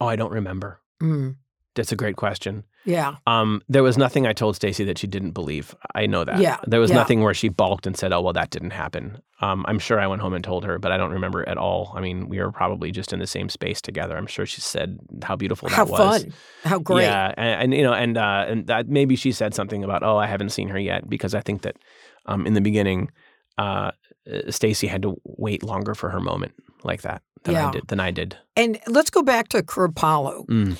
[0.00, 0.80] oh i don't remember.
[1.02, 1.36] Mm,
[1.74, 5.32] that's a great question yeah, Um, there was nothing I told Stacy that she didn't
[5.32, 5.74] believe.
[5.94, 6.38] I know that.
[6.38, 6.96] Yeah, There was yeah.
[6.96, 10.06] nothing where she balked and said, "Oh, well, that didn't happen." Um, I'm sure I
[10.06, 11.92] went home and told her, but I don't remember at all.
[11.94, 14.16] I mean, we were probably just in the same space together.
[14.16, 16.22] I'm sure she said how beautiful that how was.
[16.22, 16.32] fun,
[16.64, 17.02] how great.
[17.04, 20.16] Yeah, and, and you know, and uh, and that maybe she said something about, "Oh,
[20.16, 21.76] I haven't seen her yet," because I think that
[22.24, 23.10] um, in the beginning,
[23.58, 23.90] uh,
[24.32, 26.52] uh, Stacy had to wait longer for her moment
[26.82, 27.68] like that than Yeah.
[27.68, 27.88] I did.
[27.88, 28.38] Than I did.
[28.56, 30.46] And let's go back to Kripalu.
[30.46, 30.78] Mm.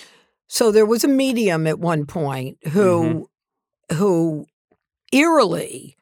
[0.52, 3.28] So there was a medium at one point who
[3.90, 3.94] Mm-hmm.
[3.96, 4.46] who
[5.12, 5.96] eerily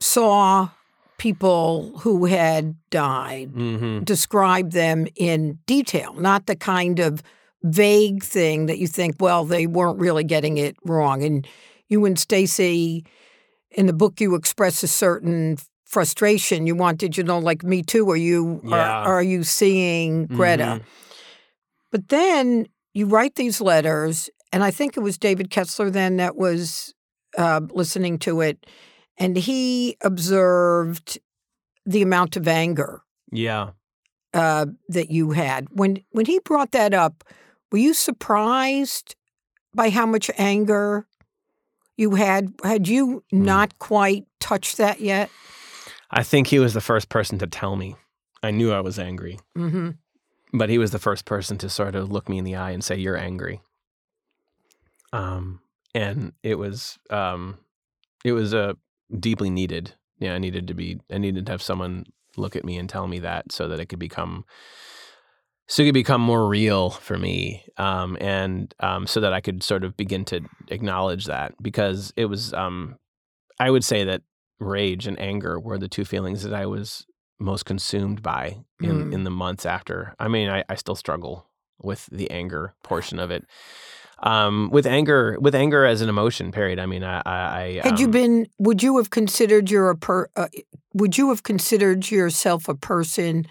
[0.00, 0.70] saw
[1.16, 7.22] people who had died, hmm describe them in detail, not the kind of
[7.62, 11.22] vague thing that you think, well, they weren't really getting it wrong.
[11.24, 11.46] And
[11.88, 13.04] you and Stacy,
[13.70, 16.66] in the book, you express a certain frustration.
[16.66, 18.08] You wanted, you know, like me too.
[18.10, 18.76] Are you Yeah.
[18.76, 20.80] are, are you seeing Greta?
[20.80, 20.82] Mhm.
[21.90, 22.66] But then
[22.98, 26.94] you write these letters, and I think it was David Kessler then that was
[27.36, 28.66] uh, listening to it,
[29.16, 31.18] and he observed
[31.86, 33.70] the amount of anger Yeah.
[34.34, 35.68] uh, that you had.
[35.70, 37.24] When when he brought that up,
[37.70, 39.14] were you surprised
[39.74, 41.06] by how much anger
[41.96, 42.52] you had?
[42.64, 43.44] Had you Hmm.
[43.44, 45.30] not quite touched that yet?
[46.10, 47.94] I think he was the first person to tell me.
[48.42, 49.90] I knew I was angry, Mm-hmm.
[50.52, 52.82] But he was the first person to sort of look me in the eye and
[52.82, 53.60] say, "You're angry."
[55.12, 55.60] Um,
[55.94, 57.58] and it was, um,
[58.24, 58.76] it was a
[59.18, 59.94] deeply needed.
[60.18, 61.00] Yeah, I needed to be.
[61.10, 62.06] I needed to have someone
[62.36, 64.44] look at me and tell me that, so that it could become,
[65.66, 69.62] so it could become more real for me, um, and um, so that I could
[69.62, 72.52] sort of begin to acknowledge that because it was.
[72.52, 72.96] Um,
[73.60, 74.22] I would say that
[74.60, 77.06] rage and anger were the two feelings that I was
[77.38, 79.12] most consumed by in, Mm.
[79.12, 80.14] in the months after.
[80.18, 81.46] I mean, I, I still struggle
[81.80, 83.44] with the anger portion of it.
[84.20, 86.80] Um, with anger, with anger as an emotion, period.
[86.80, 88.46] I mean, I, I, I Had you um, been?
[88.58, 90.28] Would you have considered your a per?
[90.34, 90.48] Uh,
[90.92, 93.46] would you have considered yourself a person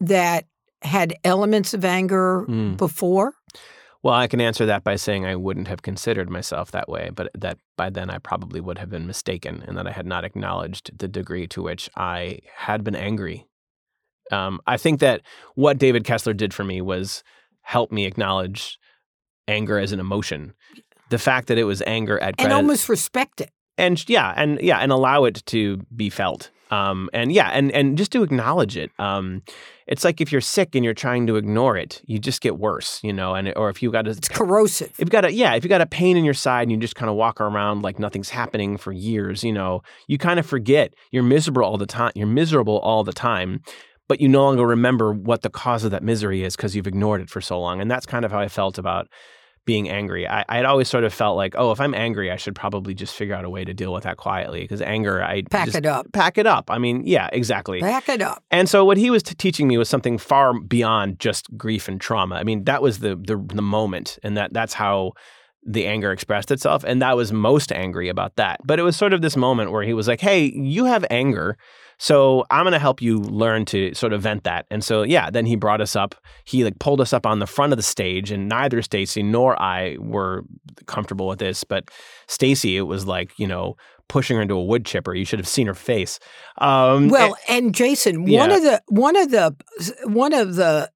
[0.00, 0.44] that
[0.82, 2.76] had elements of anger Mm.
[2.76, 3.34] before?
[4.04, 7.30] Well, I can answer that by saying I wouldn't have considered myself that way, but
[7.34, 10.98] that by then I probably would have been mistaken and that I had not acknowledged
[10.98, 13.46] the degree to which I had been angry.
[14.30, 15.22] Um, I think that
[15.54, 17.24] what David Kessler did for me was
[17.62, 18.78] help me acknowledge
[19.48, 20.52] anger as an emotion.
[21.08, 23.52] The fact that it was anger at And almost respect it.
[23.78, 26.50] and yeah, and yeah, and allow it to be felt.
[26.74, 28.90] Um, and yeah, and and just to acknowledge it.
[28.98, 29.42] Um,
[29.86, 33.00] it's like if you're sick and you're trying to ignore it, you just get worse,
[33.02, 33.34] you know.
[33.34, 34.90] And or if you got a It's corrosive.
[34.92, 36.78] if you got a yeah, if you got a pain in your side and you
[36.78, 40.46] just kind of walk around like nothing's happening for years, you know, you kind of
[40.46, 42.12] forget you're miserable all the time.
[42.14, 43.60] You're miserable all the time,
[44.08, 47.20] but you no longer remember what the cause of that misery is because you've ignored
[47.20, 47.80] it for so long.
[47.80, 49.08] And that's kind of how I felt about
[49.66, 50.28] being angry.
[50.28, 52.92] I, I had always sort of felt like, oh, if I'm angry, I should probably
[52.94, 55.78] just figure out a way to deal with that quietly because anger, I Pack just
[55.78, 56.06] it up.
[56.12, 56.70] pack it up.
[56.70, 57.80] I mean, yeah, exactly.
[57.80, 58.42] Back it up.
[58.50, 62.00] And so what he was t- teaching me was something far beyond just grief and
[62.00, 62.34] trauma.
[62.34, 65.12] I mean, that was the the, the moment, and that that's how
[65.66, 68.60] the anger expressed itself, and that was most angry about that.
[68.66, 71.56] But it was sort of this moment where he was like, "Hey, you have anger."
[71.98, 74.66] So I'm going to help you learn to sort of vent that.
[74.70, 76.14] And so yeah, then he brought us up.
[76.44, 79.60] He like pulled us up on the front of the stage and neither Stacy nor
[79.60, 80.42] I were
[80.86, 81.90] comfortable with this, but
[82.26, 83.76] Stacy it was like, you know,
[84.08, 85.14] pushing her into a wood chipper.
[85.14, 86.18] You should have seen her face.
[86.58, 88.56] Um Well, and Jayson, one Yeah.
[88.56, 89.56] of the one of the
[90.04, 90.90] one of the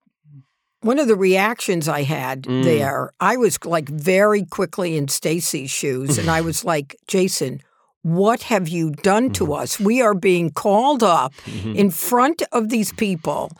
[0.81, 2.63] one of the reactions I had Mm.
[2.65, 7.63] there, I was like very quickly in Stacy's shoes, and I was like, Jayson.
[8.03, 9.79] What have you done to us?
[9.81, 11.75] We are being called up Mhm.
[11.77, 13.51] in front of these people,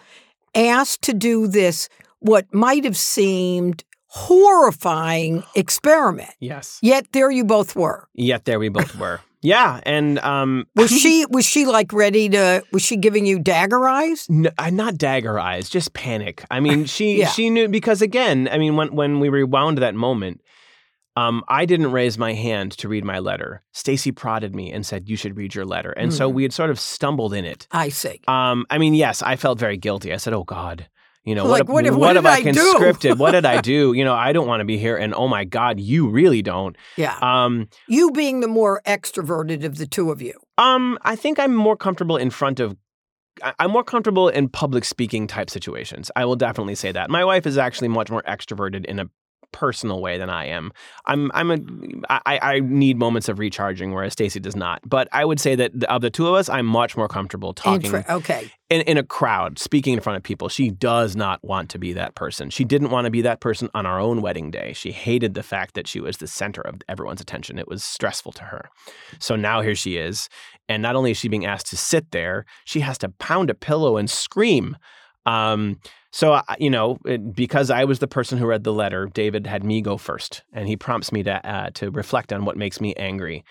[0.55, 1.89] asked to do this,
[2.21, 6.31] what might have seemed horrifying experiment.
[6.41, 6.79] yes.
[6.83, 8.09] Yet there you both were.
[8.15, 9.21] Yet there we both were.
[9.43, 13.87] Yeah, and um Was she was she like ready to was she giving you dagger
[13.89, 14.27] eyes?
[14.29, 16.45] No, not dagger eyes, just panic.
[16.51, 17.29] I mean, she Yeah.
[17.29, 20.41] she knew because again, I mean, when when we rewound that moment,
[21.19, 23.63] um, I didn't raise my hand to read my letter.
[23.73, 26.35] Stacy prodded me and said, "You should read your letter," and so Mhm.
[26.35, 27.67] we had sort of stumbled in it.
[27.73, 28.21] I see.
[28.29, 30.13] Um, I mean, yes, I felt very guilty.
[30.13, 30.89] I said, "Oh God."
[31.25, 31.75] You know Like, what?
[31.75, 33.19] what have, if- what have I I conscripted?
[33.19, 33.93] what did I do?
[33.93, 36.75] You know, I don't want to be here, and oh my God, you really don't.
[36.97, 37.17] Yeah.
[37.21, 40.33] Um, you being the more extroverted of the two of you.
[40.57, 42.77] Um, I think I'm more comfortable in front of.
[43.59, 46.11] I'm more comfortable in public speaking type situations.
[46.17, 47.11] I will definitely say that.
[47.11, 49.07] My wife is actually much more extroverted in a
[49.53, 50.73] personal way than I am.
[51.07, 51.31] I'm.
[51.35, 51.59] I'm a.
[52.09, 54.81] I, I need moments of recharging, whereas Stacy does not.
[54.85, 57.95] But I would say that of the two of us, I'm much more comfortable talking
[57.95, 58.51] okay.
[58.71, 60.49] in, in a crowd, speaking in front of people.
[60.49, 62.51] She does not want to be that person.
[62.51, 64.73] She didn't want to be that person on our own wedding day.
[64.75, 67.59] She hated the fact that she was the center of everyone's attention.
[67.59, 68.71] It was stressful to her.
[69.19, 70.29] So now here she is.
[70.69, 73.55] And not only is she being asked to sit there, she has to pound a
[73.55, 74.77] pillow and scream.
[75.25, 76.99] Um, so, you know,
[77.35, 80.67] because I was the person who read the letter, David had me go first, and
[80.67, 83.45] he prompts me to uh, to reflect on what makes me angry,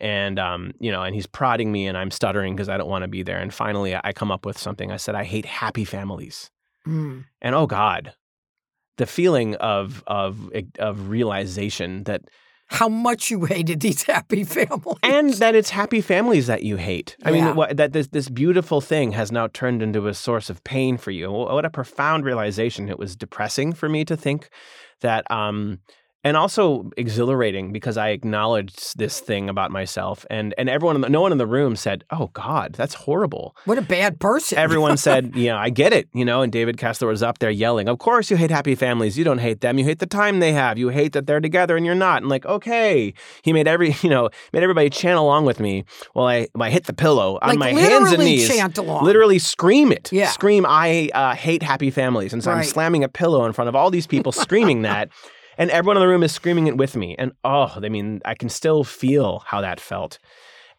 [0.00, 3.02] and um, you know, and he's prodding me, and I'm stuttering because I don't want
[3.02, 3.38] to be there.
[3.38, 4.92] And finally, I come up with something.
[4.92, 6.50] I said, "I hate happy families,"
[6.86, 7.24] Mm.
[7.42, 8.14] and oh God,
[8.96, 12.22] the feeling of of of realization that
[12.74, 14.98] How much you hated these happy families.
[15.02, 17.16] and that it's happy families that you hate.
[17.24, 17.44] I Yeah.
[17.46, 20.96] mean, what, that this this beautiful thing has now turned into a source of pain
[20.98, 21.30] for you.
[21.30, 22.88] What a profound realization!
[22.88, 24.48] It was depressing for me to think
[25.00, 25.78] that, um,
[26.24, 31.20] and also exhilarating because I acknowledged this thing about myself, and and everyone, the, no
[31.20, 34.58] one in the room said, "Oh God, that's horrible." what a bad person.
[34.58, 36.42] Everyone said, "Yeah, I get it," you know.
[36.42, 39.16] And David Kessler was up there yelling, "Of course you hate happy families.
[39.16, 39.78] You don't hate them.
[39.78, 40.78] You hate the time they have.
[40.78, 44.08] You hate that they're together and you're not." And like, okay, he made every, you
[44.08, 45.84] know, made everybody chant along with me
[46.14, 48.48] while I, I hit the pillow on like my hands and knees.
[48.48, 49.04] chant along.
[49.04, 50.10] Literally scream it.
[50.10, 50.30] Yeah.
[50.30, 52.32] Scream, I uh, hate happy families.
[52.32, 55.10] And so I'm slamming a pillow in front of all these people screaming that.
[55.58, 57.14] And everyone in the room is screaming it with me.
[57.18, 60.18] And oh, I mean, I can still feel how that felt.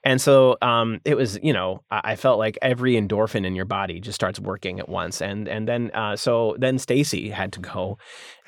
[0.05, 3.99] And so um, it was, you know, I felt like every endorphin in your body
[3.99, 5.19] just starts working at once.
[5.19, 7.97] And and then uh, so then Stacy had to go,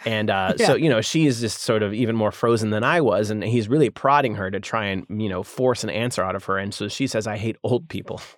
[0.06, 3.02] and uh, so you know she is just sort of even more frozen than I
[3.02, 6.36] was, and he's really prodding her to try and you know force an answer out
[6.36, 6.60] of her.
[6.60, 8.22] And so she says, "I hate old people."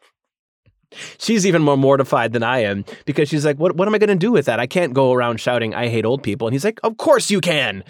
[1.20, 3.76] She's even more mortified than I am because she's like, "What?
[3.76, 4.60] What am I going to do with that?
[4.60, 7.42] I can't go around shouting I hate old people." And he's like, "Of course you
[7.42, 7.84] can."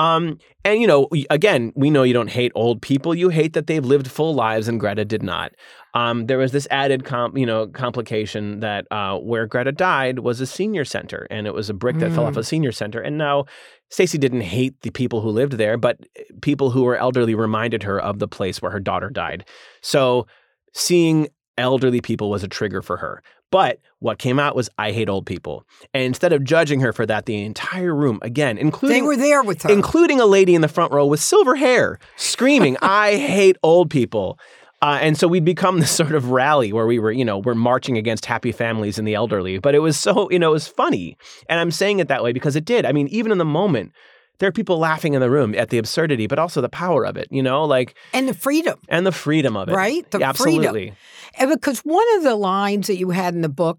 [0.00, 3.14] Um, and you know, again, we know you don't hate old people.
[3.14, 5.52] You hate that they've lived full lives, and Greta did not.
[5.92, 10.40] Um, there was this added, com- you know, complication that uh, where Greta died was
[10.40, 13.00] a senior center, and it was a brick that fell off a senior center.
[13.00, 13.44] And now,
[13.90, 17.82] Stacy didn't hate the people who lived there, but eh, people who were elderly reminded
[17.82, 19.44] her of the place where her daughter died.
[19.82, 20.26] So,
[20.72, 21.28] seeing
[21.60, 23.22] elderly people was a trigger for her.
[23.50, 25.64] But what came out was I hate old people.
[25.92, 29.42] And instead of judging her for that, the entire room, again, including they were there
[29.42, 29.70] with her.
[29.70, 34.38] including a lady in the front row with silver hair screaming, I hate old people.
[34.82, 37.54] Uh, and so we'd become this sort of rally where we were, you know, we're
[37.54, 39.58] marching against happy families and the elderly.
[39.58, 41.16] But it was so, you know, it was funny.
[41.48, 42.86] And I'm saying it that way because it did.
[42.86, 43.92] I mean, even in the moment,
[44.38, 47.18] there are people laughing in the room at the absurdity, but also the power of
[47.18, 49.74] it, you know, like, and the freedom, and the freedom of it.
[49.74, 50.10] right?
[50.10, 50.96] The Yeah, freedom.
[51.38, 53.78] And because one of the lines that you had in the book,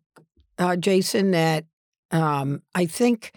[0.57, 1.65] uh, Jayson, that
[2.11, 3.33] um, I think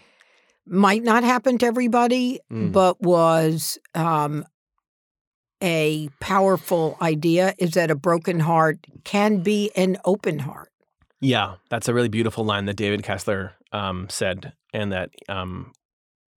[0.65, 2.71] might not happen to everybody, Mm.
[2.71, 4.45] but was um,
[5.61, 10.71] a powerful idea is that a broken heart can be an open heart.
[11.21, 15.71] Yeah, that's a really beautiful line that David Kessler um, said, and that um,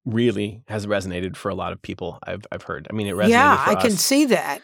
[0.05, 2.18] really has resonated for a lot of people.
[2.22, 2.87] I've I've heard.
[2.91, 3.29] I mean, it resonated.
[3.31, 4.62] yeah, I can see that.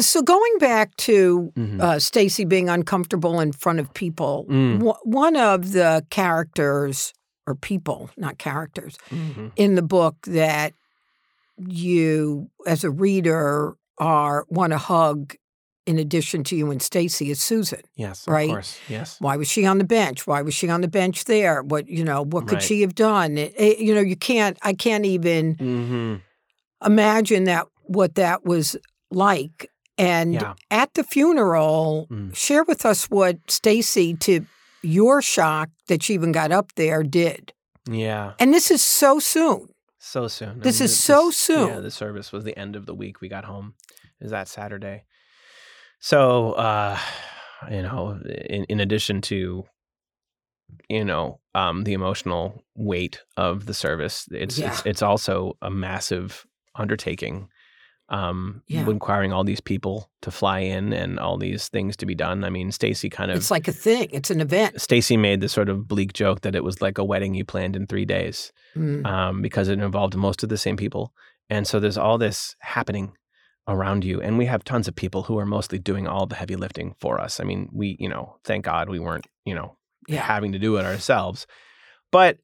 [0.00, 1.80] So going back to Mhm.
[1.80, 4.80] uh, Stacy being uncomfortable in front of people, Mm.
[4.82, 7.12] wh- one of the characters
[7.46, 9.52] or people, not characters, Mhm.
[9.56, 10.72] in the book that
[11.58, 15.34] you, as a reader, are want to hug.
[15.86, 17.82] In addition to you and Stacy, is Susan.
[17.94, 18.48] Yes, Right?
[18.48, 18.78] of course.
[18.88, 19.16] Yes.
[19.20, 20.26] Why was she on the bench?
[20.26, 21.62] Why was she on the bench there?
[21.62, 22.22] What you know?
[22.24, 22.62] What could Right.
[22.62, 23.36] she have done?
[23.36, 24.56] It- it- you know, you can't.
[24.62, 26.14] I can't even hmm
[26.84, 28.76] imagine that what that was
[29.10, 29.68] like.
[29.96, 30.54] And Yeah.
[30.70, 32.34] at the funeral, Mm.
[32.34, 34.44] share with us what Stacy, to
[34.82, 37.52] your shock that she even got up there, did.
[37.88, 38.34] Yeah.
[38.38, 39.68] And this is so soon.
[39.98, 40.60] So soon.
[40.60, 41.82] This is the- so Yeah, soon.
[41.82, 43.20] the service was the end of the week.
[43.20, 43.74] We got home.
[44.20, 45.04] Is that Saturday?
[46.00, 46.98] So, uh,
[47.70, 49.64] you know, in, in addition to,
[50.88, 54.70] you know, um, the emotional weight of the service, it's Yeah.
[54.72, 57.48] it's it's also a massive undertaking.
[58.14, 58.84] Um, Yeah.
[58.86, 62.44] requiring all these people to fly in and all these things to be done.
[62.44, 64.08] I mean, Stacy kind of It's like a thing.
[64.12, 64.80] It's an event.
[64.80, 67.74] Stacy made the sort of bleak joke that it was like a wedding you planned
[67.76, 69.04] in three days Mm.
[69.06, 71.12] um, because it involved most of the same people.
[71.50, 73.16] And so there's all this happening
[73.66, 74.20] around you.
[74.20, 77.20] And we have tons of people who are mostly doing all the heavy lifting for
[77.20, 77.40] us.
[77.40, 80.20] I mean, we, you know, thank God we weren't, you know, Yeah.
[80.22, 81.46] having to do it ourselves.
[82.12, 82.38] But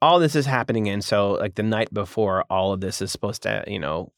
[0.00, 0.88] all this is happening.
[0.88, 4.12] And so, like, the night before all of this is supposed to, you know,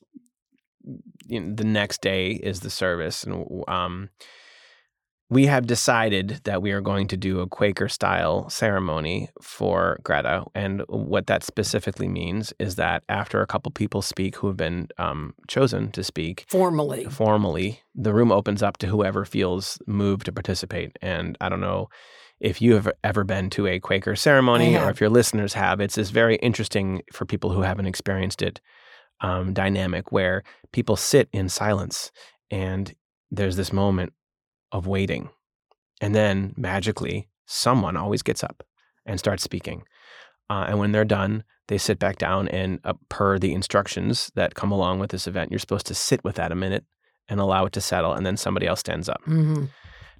[1.26, 3.24] you know the next day is the service.
[3.24, 4.10] And um,
[5.30, 10.44] we have decided that we are going to do a Quaker style ceremony for Greta.
[10.54, 14.88] And what that specifically means is that after a couple people speak who have been
[14.98, 17.04] um, chosen to speak Formally.
[17.06, 20.96] formally, the room opens up to whoever feels moved to participate.
[21.00, 21.88] And I don't know
[22.38, 25.80] if you have ever been to a Quaker ceremony or if your listeners have.
[25.80, 28.60] It's this very interesting for people who haven't experienced it
[29.24, 32.12] um, dynamic where people sit in silence
[32.50, 32.94] and
[33.30, 34.12] there's this moment
[34.70, 35.30] of waiting.
[36.02, 38.62] And then magically, someone always gets up
[39.06, 39.84] and starts speaking.
[40.50, 44.54] Uh, and when they're done, they sit back down and, uh, per the instructions that
[44.54, 46.84] come along with this event, you're supposed to sit with that a minute
[47.26, 48.12] and allow it to settle.
[48.12, 49.22] And then somebody else stands up.
[49.24, 49.64] hmm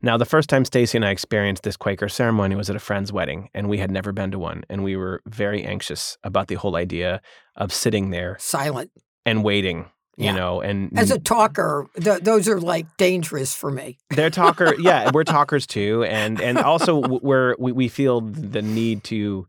[0.03, 3.13] Now, the first time Stacy and I experienced this Quaker ceremony was at a friend's
[3.13, 4.65] wedding, and we had never been to one.
[4.69, 7.21] And we were very anxious about the whole idea
[7.57, 8.91] of sitting there Silent.
[9.25, 9.87] and waiting,
[10.17, 10.35] you Yeah.
[10.37, 13.99] know, and As a talker, th- those are like dangerous for me.
[14.11, 19.03] they're talker yeah we're talkers too and and also we're we, we feel the need
[19.05, 19.47] to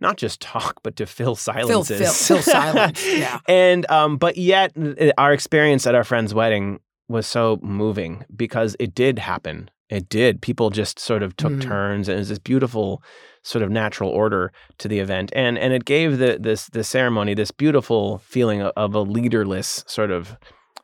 [0.00, 3.38] not just talk but to fill silences fill silence, yeah.
[3.48, 6.78] and um but yet uh, our experience at our friend's wedding
[7.08, 11.60] was so moving because it did happen it did people just sort of took Mm.
[11.60, 13.02] turns and it was this beautiful
[13.42, 17.34] sort of natural order to the event and and it gave the this the ceremony
[17.34, 20.36] this beautiful feeling of, of a leaderless sort of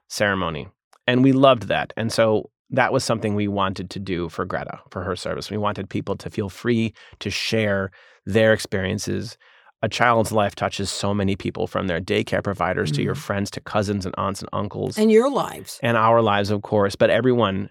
[0.09, 0.69] ceremony
[1.07, 4.79] and we loved that and so that was something we wanted to do for Greta
[4.91, 7.91] for her service we wanted people to feel free to share
[8.27, 9.39] their experiences
[9.83, 13.19] a child's life touches so many people from their daycare providers to your Mhm.
[13.19, 15.81] friends to cousins and aunts and uncles And your lives.
[15.83, 17.71] and our lives, of course, but everyone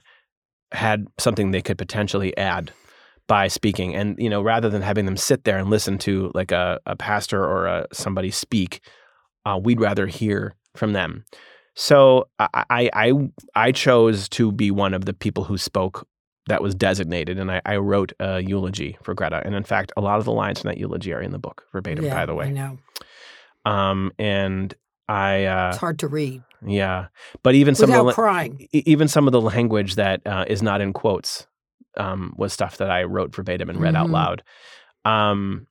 [0.72, 2.72] had something they could potentially add
[3.28, 3.96] by speaking.
[3.96, 6.96] And, you know, rather than having them sit there and listen to like a, a
[6.96, 8.82] pastor or a, somebody speak,
[9.46, 11.26] uh, we'd rather hear from them.
[11.76, 13.14] So I, I, I,
[13.56, 16.08] I chose to be one of the people who spoke
[16.48, 19.42] that was designated, and I, I wrote a eulogy for Greta.
[19.46, 21.64] And in fact, a lot of the lines from that eulogy are in the book
[21.72, 22.78] verbatim, yeah, by the way I know.
[23.66, 24.74] Um, and
[25.10, 27.08] I, uh, It's hard to read yeah,
[27.42, 28.68] but even some of the, crying.
[28.72, 31.48] even some of the language that uh, is not in quotes
[31.98, 34.12] um, was stuff that I wrote verbatim and read out Mhm.
[34.14, 34.44] loud.
[35.06, 35.68] Um,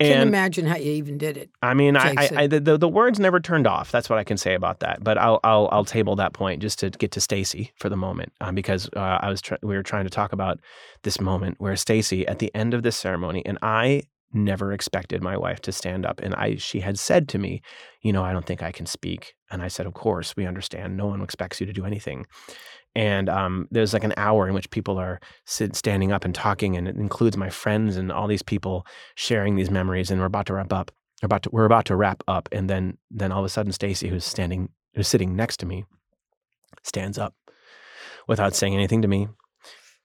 [0.00, 1.50] I can't imagine how you even did it.
[1.60, 3.90] I mean, I, I, I the, the words never turned off.
[3.92, 5.04] That's what I can say about that.
[5.04, 8.32] But I'll I'll I'll table that point just to get to Stacy for the moment,
[8.40, 10.60] um, because uh, I was try- we were trying to talk about
[11.02, 14.04] this moment where Stacy at the end of this ceremony, and I
[14.34, 17.62] never expected my wife to stand up, and I she had said to me,
[18.02, 20.96] you know, I don't think I can speak, and I said, of course, we understand.
[20.96, 22.26] No one expects you to do anything.
[22.94, 26.76] And um, there's like an hour in which people are sit, standing up and talking,
[26.76, 30.10] and it includes my friends and all these people sharing these memories.
[30.10, 30.90] And we're about to wrap up.
[31.22, 33.72] We're about to we're about to wrap up, and then then all of a sudden,
[33.72, 35.84] Stacy, who's standing, who's sitting next to me,
[36.82, 37.34] stands up
[38.28, 39.28] without saying anything to me,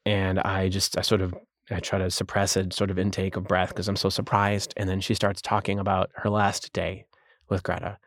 [0.06, 1.34] and I just I sort of
[1.70, 4.90] I try to suppress a sort of intake of breath because I'm so surprised, and
[4.90, 7.06] then she starts talking about her last day
[7.50, 7.98] with Greta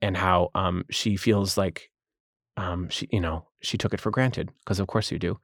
[0.00, 1.90] and how um, she feels like
[2.56, 5.38] um, she you know she took it for granted because of course you do.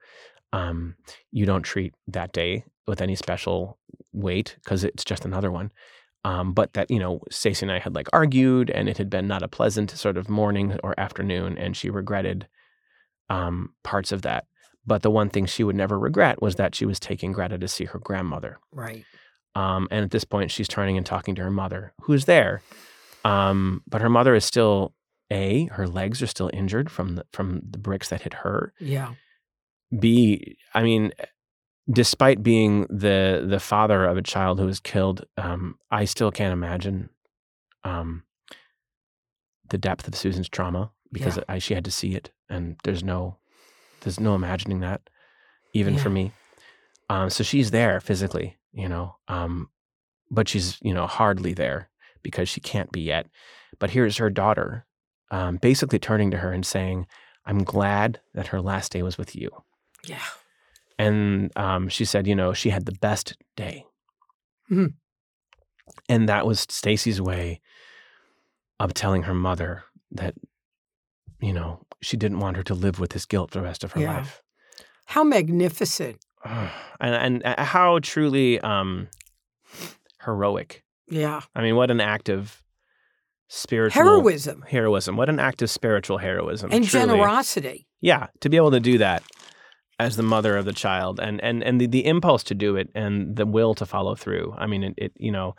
[0.51, 0.95] Um,
[1.31, 3.77] you don't treat that day with any special
[4.11, 5.71] weight because it's just another one.
[6.25, 9.27] Um, but that you know, Stacy and I had like argued, and it had been
[9.27, 12.47] not a pleasant sort of morning or afternoon, and she regretted
[13.29, 14.45] um, parts of that.
[14.89, 17.67] But the one thing she would never regret was that she was taking Greta to
[17.67, 18.59] see her grandmother.
[18.73, 19.05] Right.
[19.55, 22.61] Um, and at this point, she's turning and talking to her mother, who's there.
[23.23, 24.93] Um, but her mother is still
[25.31, 28.73] a her legs are still injured from the from the bricks that hit her.
[28.79, 29.13] Yeah.
[29.97, 31.11] B, I mean,
[31.91, 36.53] despite being the the father of a child who was killed, um, I still can't
[36.53, 37.09] imagine
[37.83, 38.23] um,
[39.69, 41.43] the depth of Susan's trauma because Yeah.
[41.49, 43.37] I, she had to see it, and there's no
[44.01, 45.01] there's no imagining that,
[45.73, 46.31] even for me.
[47.09, 49.69] Um, so she's there physically, you know, um,
[50.29, 51.89] but she's you know hardly there
[52.21, 53.27] because she can't be yet.
[53.79, 54.85] But here's her daughter,
[55.31, 57.07] um, basically turning to her and saying,
[57.45, 59.49] "I'm glad that her last day was with you."
[60.05, 60.21] Yeah.
[60.97, 63.85] And um, she said, you know, she had the best day.
[64.69, 64.93] Mhm.
[66.09, 67.61] And that was Stacy's way
[68.79, 70.35] of telling her mother that,
[71.39, 74.01] you know, she didn't want her to live with this guilt the rest of her
[74.01, 74.17] Yeah.
[74.17, 74.41] life.
[75.05, 76.17] How magnificent.
[76.45, 76.63] and,
[76.99, 79.07] and uh, how truly um,
[80.23, 80.83] heroic.
[81.09, 81.41] Yeah.
[81.55, 82.61] I mean, what an act of
[83.47, 85.17] spiritual Heroism heroism.
[85.17, 86.69] What an act of spiritual heroism.
[86.71, 87.07] and truly.
[87.07, 87.87] generosity.
[87.99, 89.23] yeah to be able to do that
[89.97, 92.89] as the mother of the child and and and the, the impulse to do it
[92.93, 95.55] and the will to follow through i mean it, it you know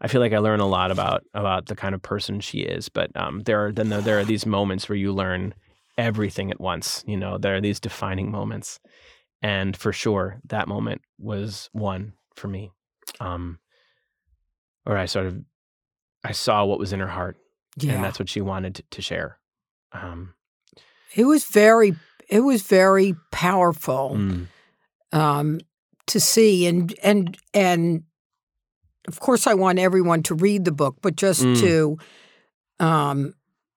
[0.00, 2.88] i feel like i learn a lot about about the kind of person she is
[2.88, 5.52] but um there are then there, there are these moments where you learn
[5.98, 8.80] everything at once you know there are these defining moments
[9.42, 12.70] and for sure that moment was one for me
[13.20, 13.58] um
[14.84, 15.38] where i sort of
[16.24, 17.36] i saw what was in her heart
[17.76, 17.92] Yeah.
[17.94, 19.38] and that's what she wanted to, to share
[19.92, 20.34] um
[21.14, 21.94] it was very
[22.28, 24.46] it was very powerful mm,
[25.12, 25.60] um,
[26.06, 28.04] to see and and and
[29.08, 31.60] of course I want everyone to read the book, but just Mm.
[31.60, 31.98] to
[32.78, 33.34] um,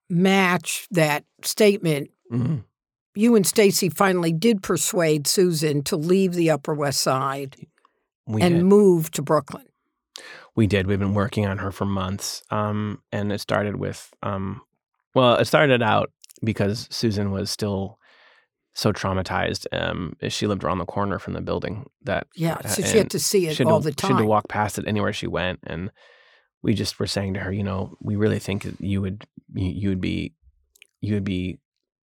[0.08, 2.62] match that statement, mm.
[3.14, 7.56] you and Stacy finally did persuade Susan to leave the Upper West Side
[8.26, 8.64] we and did.
[8.64, 9.66] move to Brooklyn.
[10.54, 10.86] We did.
[10.86, 12.42] We've been working on her for months.
[12.50, 14.62] Um, and it started with, um,
[15.14, 16.10] well, it started out
[16.42, 17.98] because Susan was still
[18.74, 19.66] so traumatized.
[19.72, 23.10] Um, she lived around the corner from the building that, Yeah, uh, so she had
[23.10, 24.08] to see it all to, the time.
[24.08, 25.60] She had to walk past it anywhere she went.
[25.64, 25.90] And
[26.66, 29.88] we just were saying to her, you know, we really think that you would, you,
[29.88, 30.34] would be,
[31.00, 31.58] you would be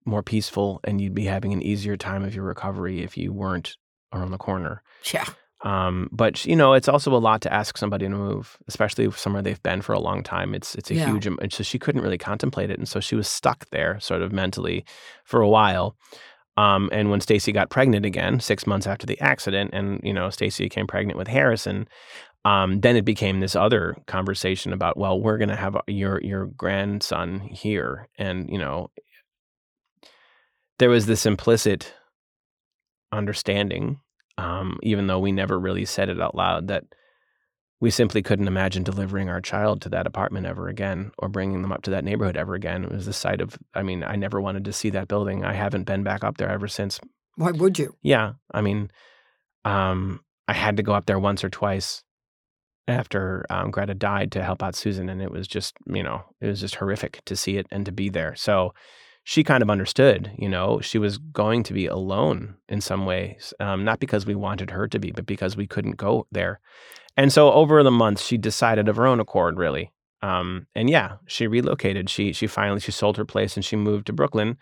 [0.06, 3.76] more peaceful and you'd be having an easier time of your recovery if you weren't
[4.14, 4.84] around the corner.
[5.14, 5.26] Yeah,
[5.64, 9.18] Um, but you know, it's also a lot to ask somebody to move, especially if
[9.18, 10.54] somewhere they've been for a long time.
[10.56, 11.08] It's it's a Yeah.
[11.12, 14.22] huge, and so she couldn't really contemplate it, and so she was stuck there, sort
[14.24, 14.86] of mentally,
[15.24, 15.96] for a while.
[16.58, 20.30] Um, and when Stacy got pregnant again, six months after the accident, and you know,
[20.30, 21.88] Stacy became pregnant with Harrison.
[22.44, 26.48] Um, then it became this other conversation about, well, we're going to have your your
[26.48, 28.90] grandson here, and you know,
[30.80, 31.94] there was this implicit
[33.12, 34.00] understanding
[34.42, 36.84] um, even though we never really said it out loud, that
[37.80, 41.72] we simply couldn't imagine delivering our child to that apartment ever again or bringing them
[41.72, 42.84] up to that neighborhood ever again.
[42.84, 45.44] It was the sight of, I mean, I never wanted to see that building.
[45.44, 47.00] I haven't been back up there ever since.
[47.36, 47.96] why would you?
[48.02, 48.34] Yeah.
[48.54, 48.92] I mean,
[49.66, 52.04] um, I had to go up there once or twice
[52.88, 55.10] after um, Greta died to help out Susan.
[55.10, 57.92] And it was just, you know, it was just horrific to see it and to
[57.92, 58.36] be there.
[58.36, 58.74] So,
[59.24, 63.54] she kind of understood, you know, she was going to be alone in some ways,
[63.60, 66.60] um, not because we wanted her to be, but because we couldn't go there.
[67.18, 69.92] And so over the months, she decided of her own accord, really.
[70.24, 72.10] Um, and yeah, she relocated.
[72.10, 74.58] She she finally she sold her place and she moved to Brooklyn,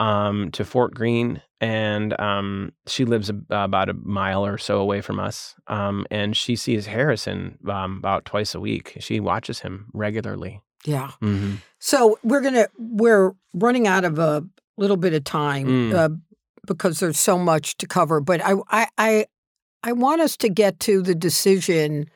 [0.00, 5.00] um, to Fort Greene, and um, she lives ab- about a mile or so away
[5.00, 5.54] from us.
[5.68, 8.96] Um, and she sees Harrison um, about twice a week.
[9.00, 10.60] She watches him regularly.
[10.84, 11.12] Yeah.
[11.22, 11.54] Mm-hmm.
[11.78, 14.44] So we're gonna we're running out of a
[14.76, 15.94] little bit of time Mm.
[15.94, 16.08] uh,
[16.66, 18.20] because there's so much to cover.
[18.20, 19.26] But I I I,
[19.82, 22.06] I want us to get to the decision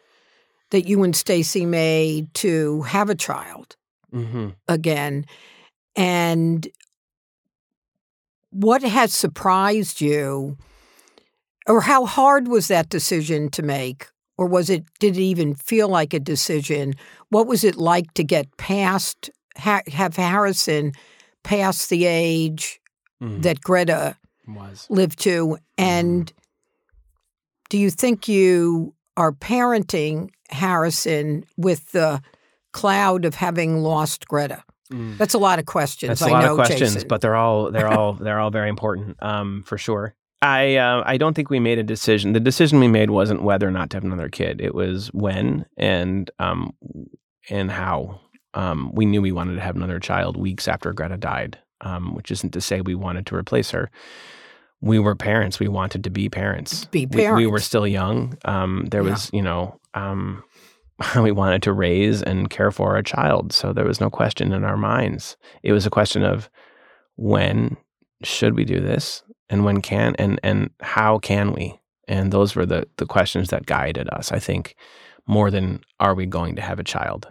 [0.70, 3.76] that you and Stacy made to have a child
[4.12, 4.49] Mm-hmm.
[4.68, 5.24] again,
[5.97, 6.66] and
[8.61, 10.56] what has surprised you,
[11.66, 14.09] or how hard was that decision to make?
[14.36, 14.84] Or was it?
[15.00, 16.94] Did it even feel like a decision?
[17.30, 20.92] What was it like to get past ha- have Harrison
[21.44, 22.80] past the age
[23.20, 23.40] Mm-hmm.
[23.40, 24.86] that Greta was.
[24.88, 25.59] lived to?
[25.76, 26.32] And
[27.68, 32.22] do you think you are parenting Harrison with the
[32.72, 34.62] cloud of having lost Greta?
[34.91, 36.09] That's a lot of questions.
[36.09, 37.09] That's I a lot know, of questions, Jayson.
[37.09, 40.14] but they're all they're all they're all very important um, for sure.
[40.41, 42.32] I uh, I don't think we made a decision.
[42.32, 44.61] The decision we made wasn't whether or not to have another kid.
[44.61, 46.74] It was when and um
[47.51, 48.20] and how.
[48.55, 52.30] Um, we knew we wanted to have another child weeks after Greta died, um, which
[52.30, 53.91] isn't to say we wanted to replace her.
[54.80, 55.61] We were parents.
[55.61, 56.86] We wanted to be parents.
[56.86, 58.39] Be We- We, were still young.
[58.47, 59.11] Um, there Yeah.
[59.11, 60.43] was, you know, um,
[61.16, 63.53] we wanted to raise and care for a child.
[63.53, 65.36] So there was no question in our minds.
[65.62, 66.51] It was a question of
[67.16, 67.76] when
[68.22, 71.78] should we do this and when can and and how can we?
[72.07, 74.74] And those were the the questions that guided us, I think,
[75.26, 77.28] more than are we going to have a child.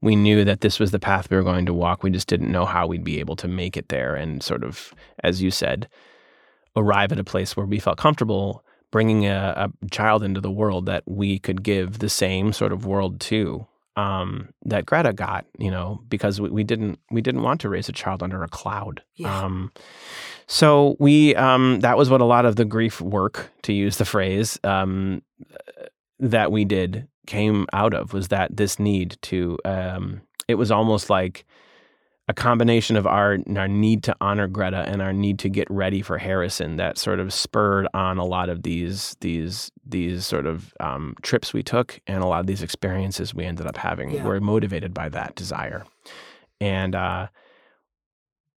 [0.00, 2.02] We knew that this was the path we were going to walk.
[2.02, 4.92] We just didn't know how we'd be able to make it there and sort of,
[5.22, 5.88] as you said,
[6.74, 10.86] arrive at a place where we felt comfortable bringing a, a child into the world
[10.86, 13.66] that we could give the same sort of world to
[13.96, 17.88] um, that Greta got, you know, because we, we didn't we didn't want to raise
[17.88, 19.02] a child under a cloud.
[19.16, 19.44] Yeah.
[19.44, 19.72] Um,
[20.46, 24.04] so we um, that was what a lot of the grief work, to use the
[24.04, 25.22] phrase, um,
[26.18, 29.58] that we did came out of was that this need to.
[29.64, 31.44] Um, it was almost like
[32.32, 36.00] a combination of our our need to honor Greta and our need to get ready
[36.00, 40.72] for Harrison that sort of spurred on a lot of these these these sort of
[40.80, 44.24] um, trips we took and a lot of these experiences we ended up having Yeah.
[44.24, 45.84] were motivated by that desire.
[46.58, 47.28] And uh,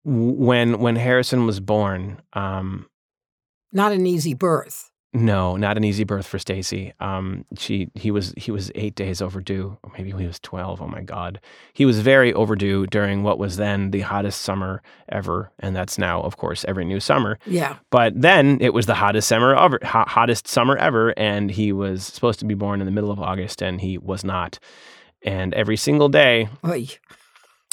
[0.05, 2.87] when when Harrison was born, um,
[3.73, 4.89] Not an easy birth.
[5.15, 6.93] No, not an easy birth for Stacy.
[6.99, 10.81] Um, she he was he was eight days overdue, or maybe he was twelve.
[10.81, 11.39] Oh my God,
[11.73, 16.21] he was very overdue during what was then the hottest summer ever, and that's now,
[16.21, 17.39] of course, every new summer.
[17.45, 17.77] Yeah.
[17.89, 22.03] But then it was the hottest summer ever, hot, hottest summer ever, and he was
[22.03, 24.59] supposed to be born in the middle of August, and he was not.
[25.21, 26.87] And every single day, Oy.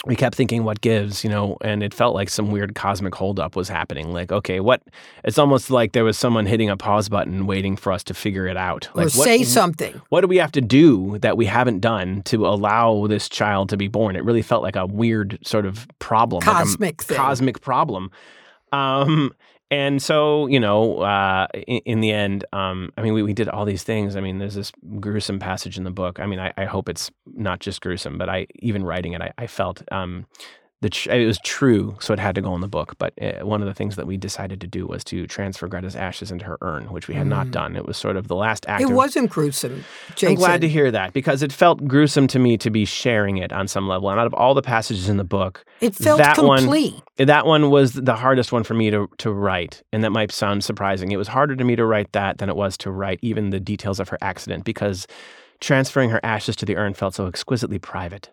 [0.04, 3.54] We kept thinking what gives you know and it felt like some weird cosmic holdup
[3.54, 4.82] was happening like okay what
[5.24, 8.46] it's almost like there was someone hitting a pause button waiting for us to figure
[8.46, 10.00] it out Or like what, say something.
[10.08, 13.76] what do we have to do that we haven't done to allow this child to
[13.76, 17.16] be born it really felt like a weird sort of problem like Cosmic thing.
[17.16, 18.10] cosmic problem
[18.72, 19.32] um
[19.72, 23.48] and so you know uh in, in the end um i mean we, we did
[23.48, 24.14] all these things.
[24.14, 24.70] I mean there's this
[25.00, 26.20] gruesome passage in the book.
[26.20, 29.32] I mean i, I hope it's not just gruesome but i even writing it i,
[29.38, 30.26] I felt um
[30.90, 33.60] tr- it was true so it had to go in the book but uh, one
[33.62, 36.58] of the things that we decided to do was to transfer greta's ashes into her
[36.62, 37.50] urn which we had not Mm.
[37.52, 40.28] done it was sort of the last act It of wasn't gruesome, Jayson.
[40.30, 43.52] I'm glad to hear that because it felt gruesome to me to be sharing it
[43.52, 44.10] on some level.
[44.10, 46.94] And out of all the passages in the book, It felt that one- complete.
[47.16, 50.62] that one was the hardest one for me to to write, and that might sound
[50.64, 51.10] surprising.
[51.12, 53.60] It was harder to me to write that than it was to write even the
[53.60, 55.06] details of her accident because
[55.60, 58.30] transferring her ashes to the urn felt so exquisitely private.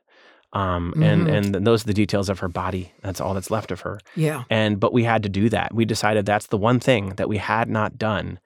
[0.54, 1.56] Um, and Mhm.
[1.58, 2.92] and those are the details of her body.
[3.04, 4.00] That's all that's left of her.
[4.16, 4.44] Yeah.
[4.50, 5.74] And but we had to do that.
[5.74, 8.40] We decided that's the one thing that we had not done,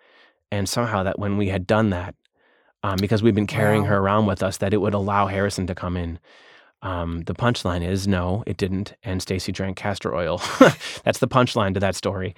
[0.52, 2.16] and somehow that when we had done that,
[2.84, 3.88] um, because we've been carrying Wow.
[3.90, 6.20] her around with us, that it would allow Harrison to come in.
[6.82, 10.42] Um, the punchline is no, it didn't, and Stacy drank castor oil.
[11.06, 12.36] that's the punchline to that story,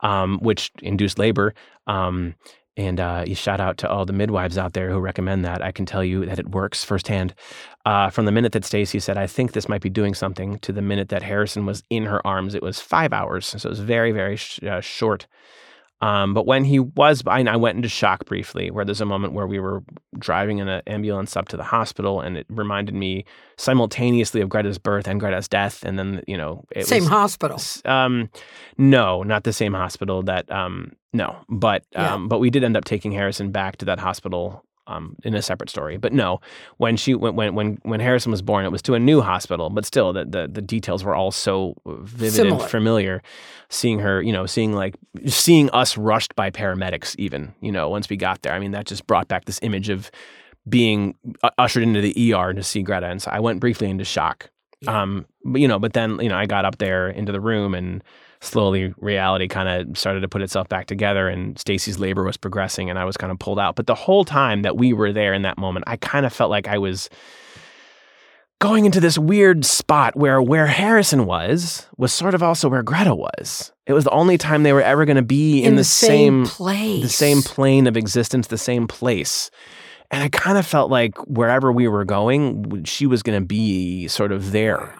[0.00, 1.54] um, which induced labor.
[1.86, 2.34] Um,
[2.76, 5.62] and uh, shout out to all the midwives out there who recommend that.
[5.62, 7.34] I can tell you that it works firsthand.
[7.86, 10.72] Uh, from the minute that Stacy said, "I think this might be doing something," to
[10.72, 13.46] the minute that Harrison was in her arms, it was five hours.
[13.46, 15.26] So it was very, very sh- uh, short.
[16.04, 19.32] Um, but when he was, I, I went into shock briefly, where there's a moment
[19.32, 19.82] where we were
[20.18, 23.24] driving in an ambulance up to the hospital, and it reminded me
[23.56, 27.58] simultaneously of Greta's birth and Greta's death, and then you know, it Same was, hospital.
[27.90, 28.28] Um,
[28.76, 30.22] no, not the same hospital.
[30.22, 32.14] That um, no, but Yeah.
[32.14, 34.62] um, but we did end up taking Harrison back to that hospital.
[34.86, 36.42] Um, in a separate story, but no,
[36.76, 39.70] when she when when when when Harrison was born, it was to a new hospital,
[39.70, 42.60] but still, the the, the details were all so vivid Similar.
[42.60, 43.22] and familiar.
[43.70, 44.94] Seeing her, you know, seeing like
[45.26, 48.84] seeing us rushed by paramedics, even you know, once we got there, I mean, that
[48.84, 50.10] just brought back this image of
[50.68, 51.14] being
[51.58, 54.50] ushered into the ER to see Greta, and so I went briefly into shock.
[54.82, 55.00] Yeah.
[55.00, 57.74] Um, but you know, but then you know, I got up there into the room,
[57.74, 58.04] and
[58.44, 62.90] slowly reality kind of started to put itself back together, and Stacy's labor was progressing,
[62.90, 63.76] and I was kind of pulled out.
[63.76, 66.50] But the whole time that we were there in that moment, I kind of felt
[66.50, 67.08] like I was
[68.60, 73.14] going into this weird spot where where Harrison was was sort of also where Greta
[73.14, 73.72] was.
[73.86, 77.02] It was the only time they were ever going to be in, the, same place.
[77.02, 79.50] the same plane of existence, the same place.
[80.10, 84.08] And I kind of felt like wherever we were going, she was going to be
[84.08, 84.94] sort of there.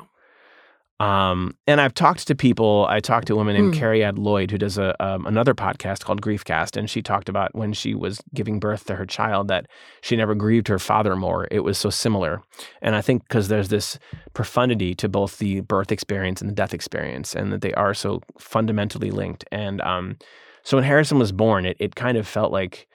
[1.00, 2.86] Um, and I've talked to people.
[2.88, 3.80] I talked to a woman named Hmm.
[3.82, 7.72] Cariad Lloyd who does a um, another podcast called Griefcast, and she talked about when
[7.72, 9.66] she was giving birth to her child that
[10.02, 11.48] she never grieved her father more.
[11.50, 12.42] It was so similar,
[12.80, 13.98] and I think because there's this
[14.34, 18.20] profundity to both the birth experience and the death experience, and that they are so
[18.38, 19.44] fundamentally linked.
[19.50, 20.16] And um,
[20.62, 22.86] So when Harrison was born, it it kind of felt like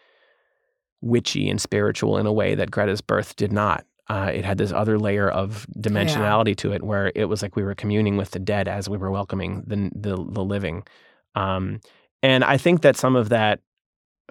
[1.02, 3.86] witchy and spiritual in a way that Greta's birth did not.
[4.10, 7.64] Uh, it had this other layer of dimensionality to it, where it was like we
[7.64, 10.84] were communing with the dead as we were welcoming the the, the living.
[11.36, 11.80] Um,
[12.24, 13.60] and I think that some of that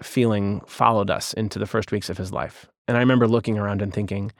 [0.03, 2.67] feeling followed us into the first weeks of his life.
[2.87, 4.31] And I remember looking around and thinking,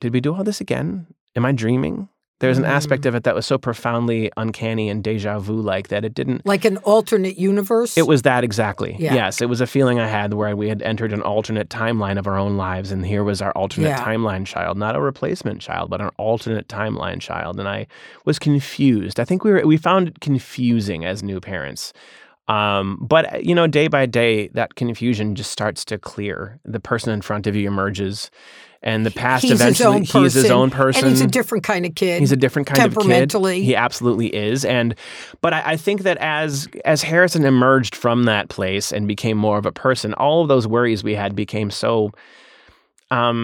[0.00, 1.06] did we do all this again?
[1.36, 2.08] Am I dreaming?
[2.40, 3.06] There's an aspect Mm.
[3.06, 6.44] of it that was so profoundly uncanny and deja vu like that it didn't.
[6.44, 7.96] Like an alternate universe?
[7.96, 8.96] It was that exactly.
[8.98, 9.14] Yeah.
[9.14, 12.26] Yes, it was a feeling I had where we had entered an alternate timeline of
[12.26, 14.04] our own lives, and here was our alternate Yeah.
[14.04, 17.58] timeline child, not a replacement child, but an alternate timeline child.
[17.60, 17.86] And I
[18.24, 19.20] was confused.
[19.20, 21.92] I think we were we found it confusing as new parents.
[22.46, 26.58] Um, but you know, day by day, that confusion just starts to clear.
[26.64, 28.30] The person in front of you emerges,
[28.84, 31.04] and the past He's his eventually own he's his own person.
[31.04, 32.20] And he's a different kind of kid.
[32.20, 32.94] He's a different kind of kid.
[32.94, 33.64] Temperamentally.
[33.64, 34.64] He absolutely is.
[34.64, 34.94] And
[35.40, 39.58] but I, I think that as as Harrison emerged from that place and became more
[39.58, 42.12] of a person, all of those worries we had became so
[43.14, 43.38] um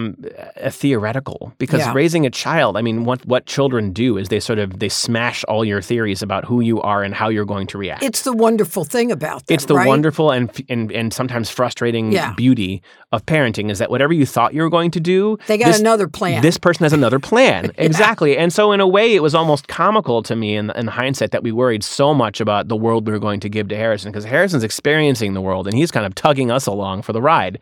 [0.65, 1.93] uh, theoretical because Yeah.
[2.01, 5.43] raising a child i mean what what children do is they sort of they smash
[5.51, 8.33] all your theories about who you are and how you're going to react it's the
[8.47, 9.87] wonderful thing about them, it's the right?
[9.93, 12.33] wonderful and, and and sometimes frustrating Yeah.
[12.45, 12.81] beauty
[13.15, 15.79] of parenting is that whatever you thought you were going to do They got this-
[15.79, 16.41] another plan.
[16.41, 17.61] this person has another plan.
[17.91, 18.31] Exactly.
[18.41, 21.43] And so, in a way, it was almost comical to me in, in hindsight that
[21.43, 24.25] we worried so much about the world we were going to give to Harrison because
[24.25, 27.59] Harrison's experiencing the world and he's kind of tugging us along for the ride.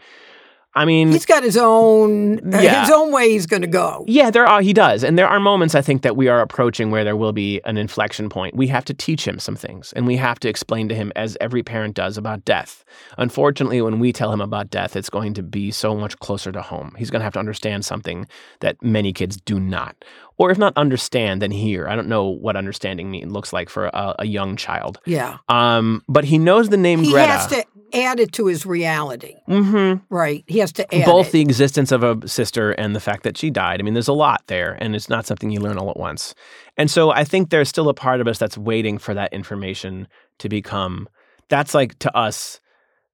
[0.79, 2.81] I mean, He's got his own uh, Yeah.
[2.81, 4.05] his own way he's going to go.
[4.07, 4.61] yeah, there are.
[4.61, 7.33] He does, and there are moments I think that we are approaching where there will
[7.33, 8.55] be an inflection point.
[8.55, 11.37] We have to teach him some things, and we have to explain to him, as
[11.41, 12.83] every parent does, about death.
[13.17, 16.61] Unfortunately, when we tell him about death, it's going to be so much closer to
[16.61, 16.95] home.
[16.97, 18.27] He's going to have to understand something
[18.61, 19.95] that many kids do not,
[20.37, 21.87] or if not understand, then hear.
[21.89, 24.99] I don't know what understanding mean looks like for a, a young child.
[25.05, 25.37] Yeah.
[25.49, 27.27] Um, but he knows the name He Greta.
[27.27, 30.43] has to add it to his reality, mm-hmm right?
[30.47, 31.31] He has to add both it.
[31.31, 33.79] the existence of a sister and the fact that she died.
[33.79, 36.33] I mean, there's a lot there, and it's not something you learn all at once.
[36.77, 40.07] And so I think there's still a part of us that's waiting for that information
[40.39, 41.07] to become.
[41.49, 42.59] That's like to us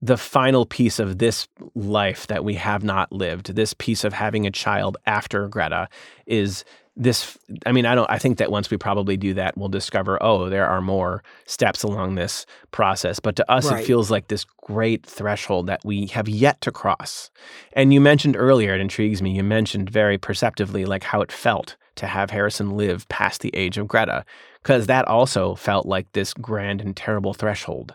[0.01, 3.55] the final piece of this life that we have not lived.
[3.55, 5.88] This piece of having a child after Greta
[6.26, 6.63] is
[6.97, 10.17] this i mean i don't i think that once we probably do that we'll discover
[10.23, 13.81] oh there are more steps along this process but to us Right.
[13.83, 17.29] it feels like this great threshold that we have yet to cross
[17.73, 21.75] and you mentioned earlier it intrigues me you mentioned very perceptively like how it felt
[21.95, 24.23] to have harrison live past the age of greta
[24.63, 27.93] because that also felt like this grand and terrible threshold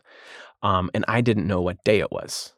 [0.62, 2.53] um, and i didn't know what day it was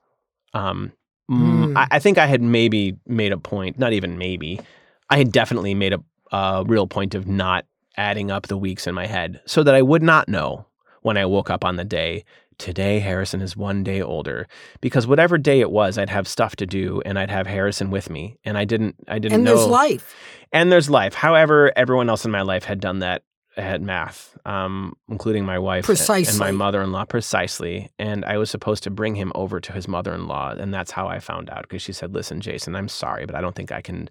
[0.54, 0.92] um,
[1.30, 1.76] mm, Hmm.
[1.76, 4.60] I, I think i had maybe made a point not even maybe
[5.08, 6.02] i had definitely made a,
[6.32, 7.66] a real point of not
[7.96, 10.66] adding up the weeks in my head so that i would not know
[11.02, 12.24] when i woke up on the day
[12.58, 14.46] today harrison is one day older
[14.80, 18.08] because whatever day it was i'd have stuff to do and i'd have harrison with
[18.08, 20.14] me and i didn't i didn't and know there's life.
[20.52, 21.14] and there's life.
[21.14, 23.22] However, everyone else in my life had done that
[23.56, 25.84] had math, um, including my wife
[26.30, 27.90] and my mother-in-law precisely.
[27.98, 31.18] And I was supposed to bring him over to his mother-in-law, and that's how I
[31.18, 34.08] found out because she said, "Listen, Jayson, I'm sorry, but I don't think I can.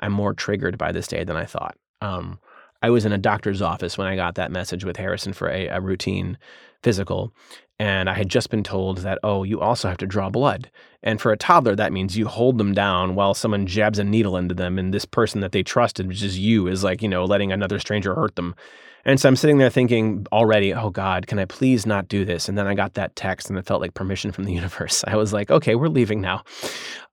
[0.00, 2.38] I'm more triggered by this day than I thought." Um,
[2.84, 5.68] I was in a doctor's office when I got that message with Harrison for a,
[5.68, 6.36] a routine
[6.82, 7.32] physical.
[7.78, 10.70] And I had just been told that, oh, you also have to draw blood.
[11.02, 14.36] And for a toddler, that means you hold them down while someone jabs a needle
[14.36, 14.78] into them.
[14.78, 17.78] And this person that they trusted, which is you, is like, you know, letting another
[17.78, 18.54] stranger hurt them.
[19.06, 22.50] And so I'm sitting there thinking already, oh God, can I please not do this?
[22.50, 25.04] And then I got that text and it felt like permission from the universe.
[25.06, 26.42] I was like, okay, we're leaving now.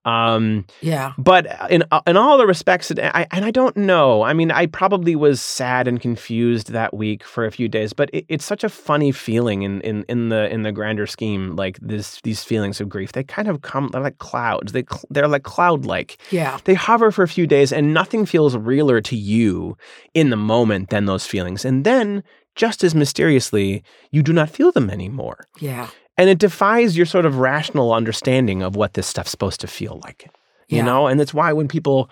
[0.04, 1.12] Um, Yeah.
[1.16, 4.22] but in in all the respects, it- I, and I don't know.
[4.22, 7.92] I mean, I probably was sad and confused that week for a few days.
[7.92, 11.54] But it, it's such a funny feeling in, in in the in the grander scheme.
[11.54, 13.88] Like this, these feelings of grief, they kind of come.
[13.92, 14.72] They're like clouds.
[14.72, 16.18] They they're like cloud like.
[16.30, 16.58] Yeah.
[16.64, 19.76] They hover for a few days, and nothing feels realer to you
[20.14, 21.64] in the moment than those feelings.
[21.64, 22.24] And then,
[22.56, 25.46] just as mysteriously, you do not feel them anymore.
[25.60, 25.88] Yeah.
[26.22, 30.00] And it defies your sort of rational understanding of what this stuff's supposed to feel
[30.04, 30.30] like.
[30.68, 30.84] You Yeah.
[30.84, 31.08] know?
[31.08, 32.08] And that's why when people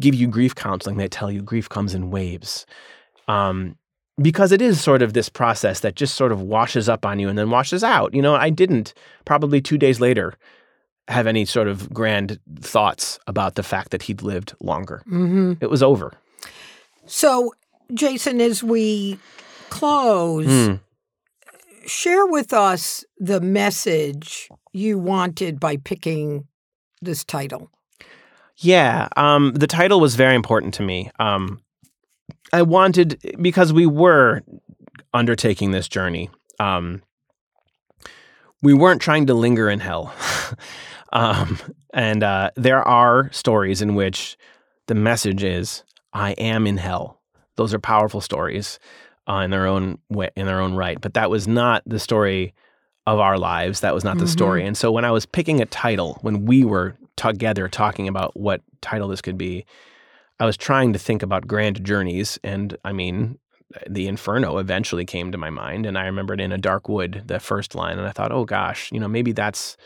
[0.00, 2.66] give you grief counseling, they tell you grief comes in waves.
[3.28, 3.76] Um,
[4.20, 7.28] because it is sort of this process that just sort of washes up on you
[7.28, 8.12] and then washes out.
[8.12, 8.94] You know, I didn't
[9.24, 10.34] probably two days later
[11.06, 15.02] have any sort of grand thoughts about the fact that he'd lived longer.
[15.06, 16.12] hmm It was over.
[17.06, 17.54] So,
[17.94, 19.18] Jayson, as we
[19.70, 20.80] close, Mm.
[21.86, 26.46] Share with us the message you wanted by picking
[27.00, 27.70] this title.
[28.56, 31.10] Yeah, um, the title was very important to me.
[31.18, 31.62] Um,
[32.52, 34.42] I wanted because we were
[35.14, 36.30] undertaking this journey.
[36.58, 37.02] Um,
[38.62, 40.14] we weren't trying to linger in hell.
[41.12, 41.58] um,
[41.92, 44.36] and uh, there are stories in which
[44.86, 47.20] the message is, I am in hell.
[47.56, 48.78] Those are powerful stories
[49.28, 51.00] uh, in their own way, in their own right.
[51.00, 52.54] But that was not the story
[53.06, 53.80] of our lives.
[53.80, 54.28] That was not the Mhm.
[54.28, 54.66] story.
[54.66, 58.62] And so when I was picking a title, when we were together talking about what
[58.80, 59.64] title this could be,
[60.40, 62.38] I was trying to think about grand journeys.
[62.42, 63.38] And I mean,
[63.88, 65.86] the Inferno eventually came to my mind.
[65.86, 67.98] And I remembered in a dark wood, the first line.
[67.98, 69.76] And I thought, oh gosh, you know, maybe that's.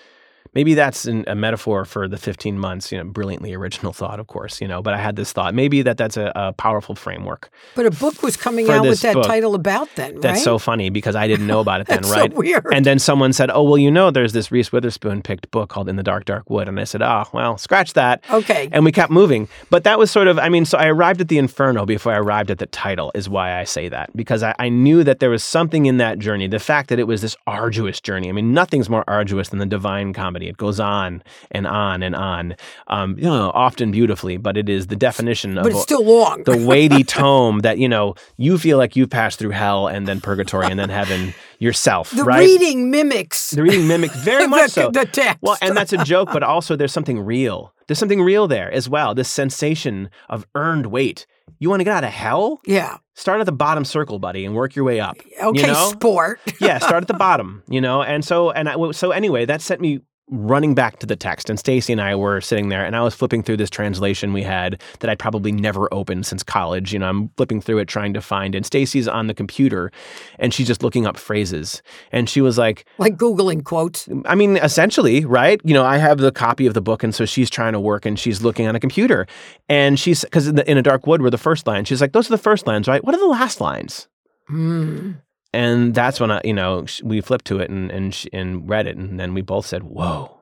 [0.56, 4.26] Maybe that's an, a metaphor for the 15 months, you know, brilliantly original thought, of
[4.26, 5.54] course, you know, but I had this thought.
[5.54, 7.50] Maybe that that's a, a powerful framework.
[7.74, 9.26] But a book was coming out with that book.
[9.26, 10.22] title about then, right?
[10.22, 12.32] That's so funny because I didn't know about it then, That's right?
[12.32, 12.66] so weird.
[12.72, 15.90] And then someone said, "Oh, well, you know, there's this Reese Witherspoon picked book called
[15.90, 18.70] In the Dark, Dark Wood," and I said, "Oh, well, scratch that." okay.
[18.72, 21.28] And we kept moving, but that was sort of, I mean, so I arrived at
[21.28, 24.54] the Inferno before I arrived at the title, is why I say that because I,
[24.58, 26.48] I knew that there was something in that journey.
[26.48, 28.30] The fact that it was this arduous journey.
[28.30, 30.45] I mean, nothing's more arduous than the Divine Comedy.
[30.46, 32.56] It goes on and on and on,
[32.88, 36.42] um, you know, often beautifully, but it is the definition of but it's still long.
[36.44, 40.20] the weighty tome that you know you feel like you've passed through hell and then
[40.20, 42.40] purgatory and then heaven yourself, The right?
[42.40, 44.90] reading mimics the reading mimics very the, much so.
[44.90, 45.38] the text.
[45.42, 47.72] Well, and that's a joke, but also there's something real.
[47.86, 49.14] There's something real there as well.
[49.14, 51.26] This sensation of earned weight.
[51.60, 52.60] You want to get out of hell?
[52.66, 52.98] yeah.
[53.18, 55.16] Start at the bottom circle, buddy, and work your way up.
[55.42, 55.88] Okay, you know?
[55.88, 56.38] sport.
[56.60, 58.02] yeah, start at the bottom, you know.
[58.02, 61.48] And so, and I, so anyway, that sent me running back to the text.
[61.48, 64.42] And Stacy and I were sitting there, and I was flipping through this translation we
[64.42, 66.92] had that I'd probably never opened since college.
[66.92, 69.92] You know, I'm flipping through it trying to find, and Stacy's on the computer,
[70.38, 74.08] and she's just looking up phrases, and she was like, like Googling quotes.
[74.24, 75.60] I mean, essentially, right?
[75.64, 78.04] You know, I have the copy of the book, and so she's trying to work,
[78.04, 79.26] and she's looking on a computer,
[79.68, 81.88] and she's because in, in a dark wood were the first lines.
[81.88, 83.04] She's like, "Those are the first lines, right?
[83.04, 84.08] What are the last lines?"
[84.48, 85.12] Hmm.
[85.52, 88.96] And that's when I, you know, we flipped to it and and and read it,
[88.96, 90.38] and then we both said, "Whoa,"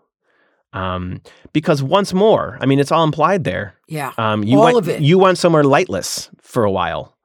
[0.73, 1.21] um,
[1.53, 3.75] because once more, I mean, it's all implied there.
[3.89, 4.13] Yeah.
[4.19, 5.03] Um, you All went, of it.
[5.03, 7.17] You went somewhere lightless for a while.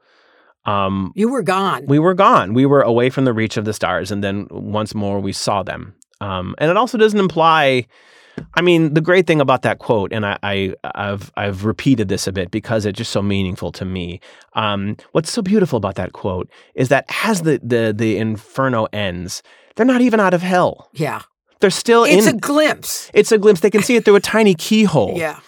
[0.65, 1.85] Um, You were gone.
[1.87, 2.53] we were gone.
[2.53, 5.63] We were away from the reach of the stars, and then once more we saw
[5.63, 5.95] them.
[6.21, 7.87] Um, and it also doesn't imply.
[8.55, 12.27] I mean, the great thing about that quote, and I, I, I've I've repeated this
[12.27, 14.19] a bit because it's just so meaningful to me.
[14.53, 19.41] Um, what's so beautiful about that quote is that as the the the inferno ends,
[19.75, 20.89] they're not even out of hell.
[20.93, 21.21] yeah.
[21.61, 22.35] They're still It's in.
[22.35, 23.11] a glimpse.
[23.13, 23.59] it's a glimpse.
[23.59, 25.17] They can see it through a tiny keyhole.
[25.17, 25.39] Yeah.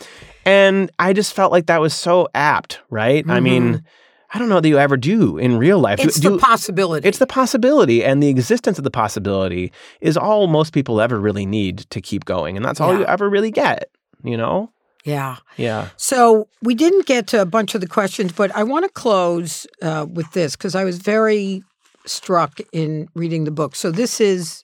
[0.46, 3.24] And I just felt like that was so apt, right?
[3.30, 3.86] I mean,
[4.34, 6.00] I don't know that you ever do in real life.
[6.00, 7.08] It's do, the possibility.
[7.08, 11.46] it's the possibility, and the existence of the possibility is all most people ever really
[11.46, 13.90] need to keep going, and that's all you ever really get.
[14.24, 14.72] You know?
[15.04, 15.38] yeah.
[15.58, 15.90] Yeah.
[15.98, 19.66] So we didn't get to a bunch of the questions, but I want to close
[19.82, 21.64] uh, with this because I was very
[22.06, 23.76] struck in reading the book.
[23.76, 24.64] So this is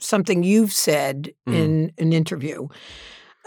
[0.00, 1.54] something you've said Mhm.
[1.54, 2.66] in an interview.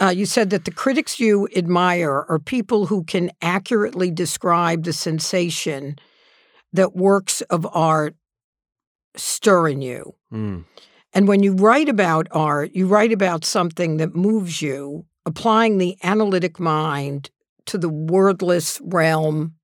[0.02, 4.93] Uh, you said that the critics you admire are people who can accurately describe the
[4.93, 5.96] sensation
[6.74, 8.16] that works of art
[9.16, 10.14] stir in you.
[10.34, 10.66] Mm.
[11.14, 15.98] And when you write about art, you write about something that moves you, applying the
[16.04, 17.30] analytic mind
[17.68, 19.56] to the wordless realm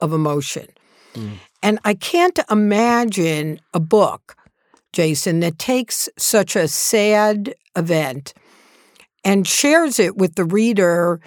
[0.00, 0.68] of emotion.
[1.14, 1.32] Mm.
[1.62, 4.36] And I can't imagine a book,
[4.92, 8.34] Jayson, that takes such a sad event
[9.24, 11.20] and shares it with the reader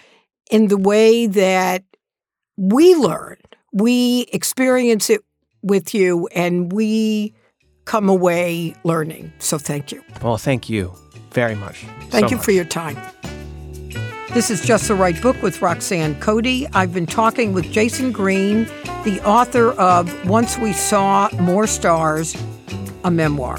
[0.52, 1.84] in the way that
[2.56, 3.38] we learn.
[3.74, 5.22] We experience it
[5.62, 7.34] with you and we
[7.86, 9.32] come away learning.
[9.40, 10.04] So thank you.
[10.22, 10.94] Well, thank you
[11.32, 11.86] very much.
[12.10, 12.46] Thank so you much.
[12.46, 12.98] for your time.
[14.34, 16.68] This is Just the Right Book with Roxanne Coady.
[16.74, 18.66] I've been talking with Jayson Greene,
[19.04, 22.36] the author of Once We Saw More Stars,
[23.04, 23.58] a memoir.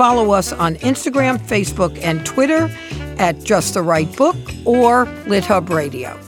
[0.00, 2.74] Follow us on Instagram, Facebook, and Twitter
[3.18, 4.34] at Just the Right Book
[4.64, 6.18] or Lit Hub Radio.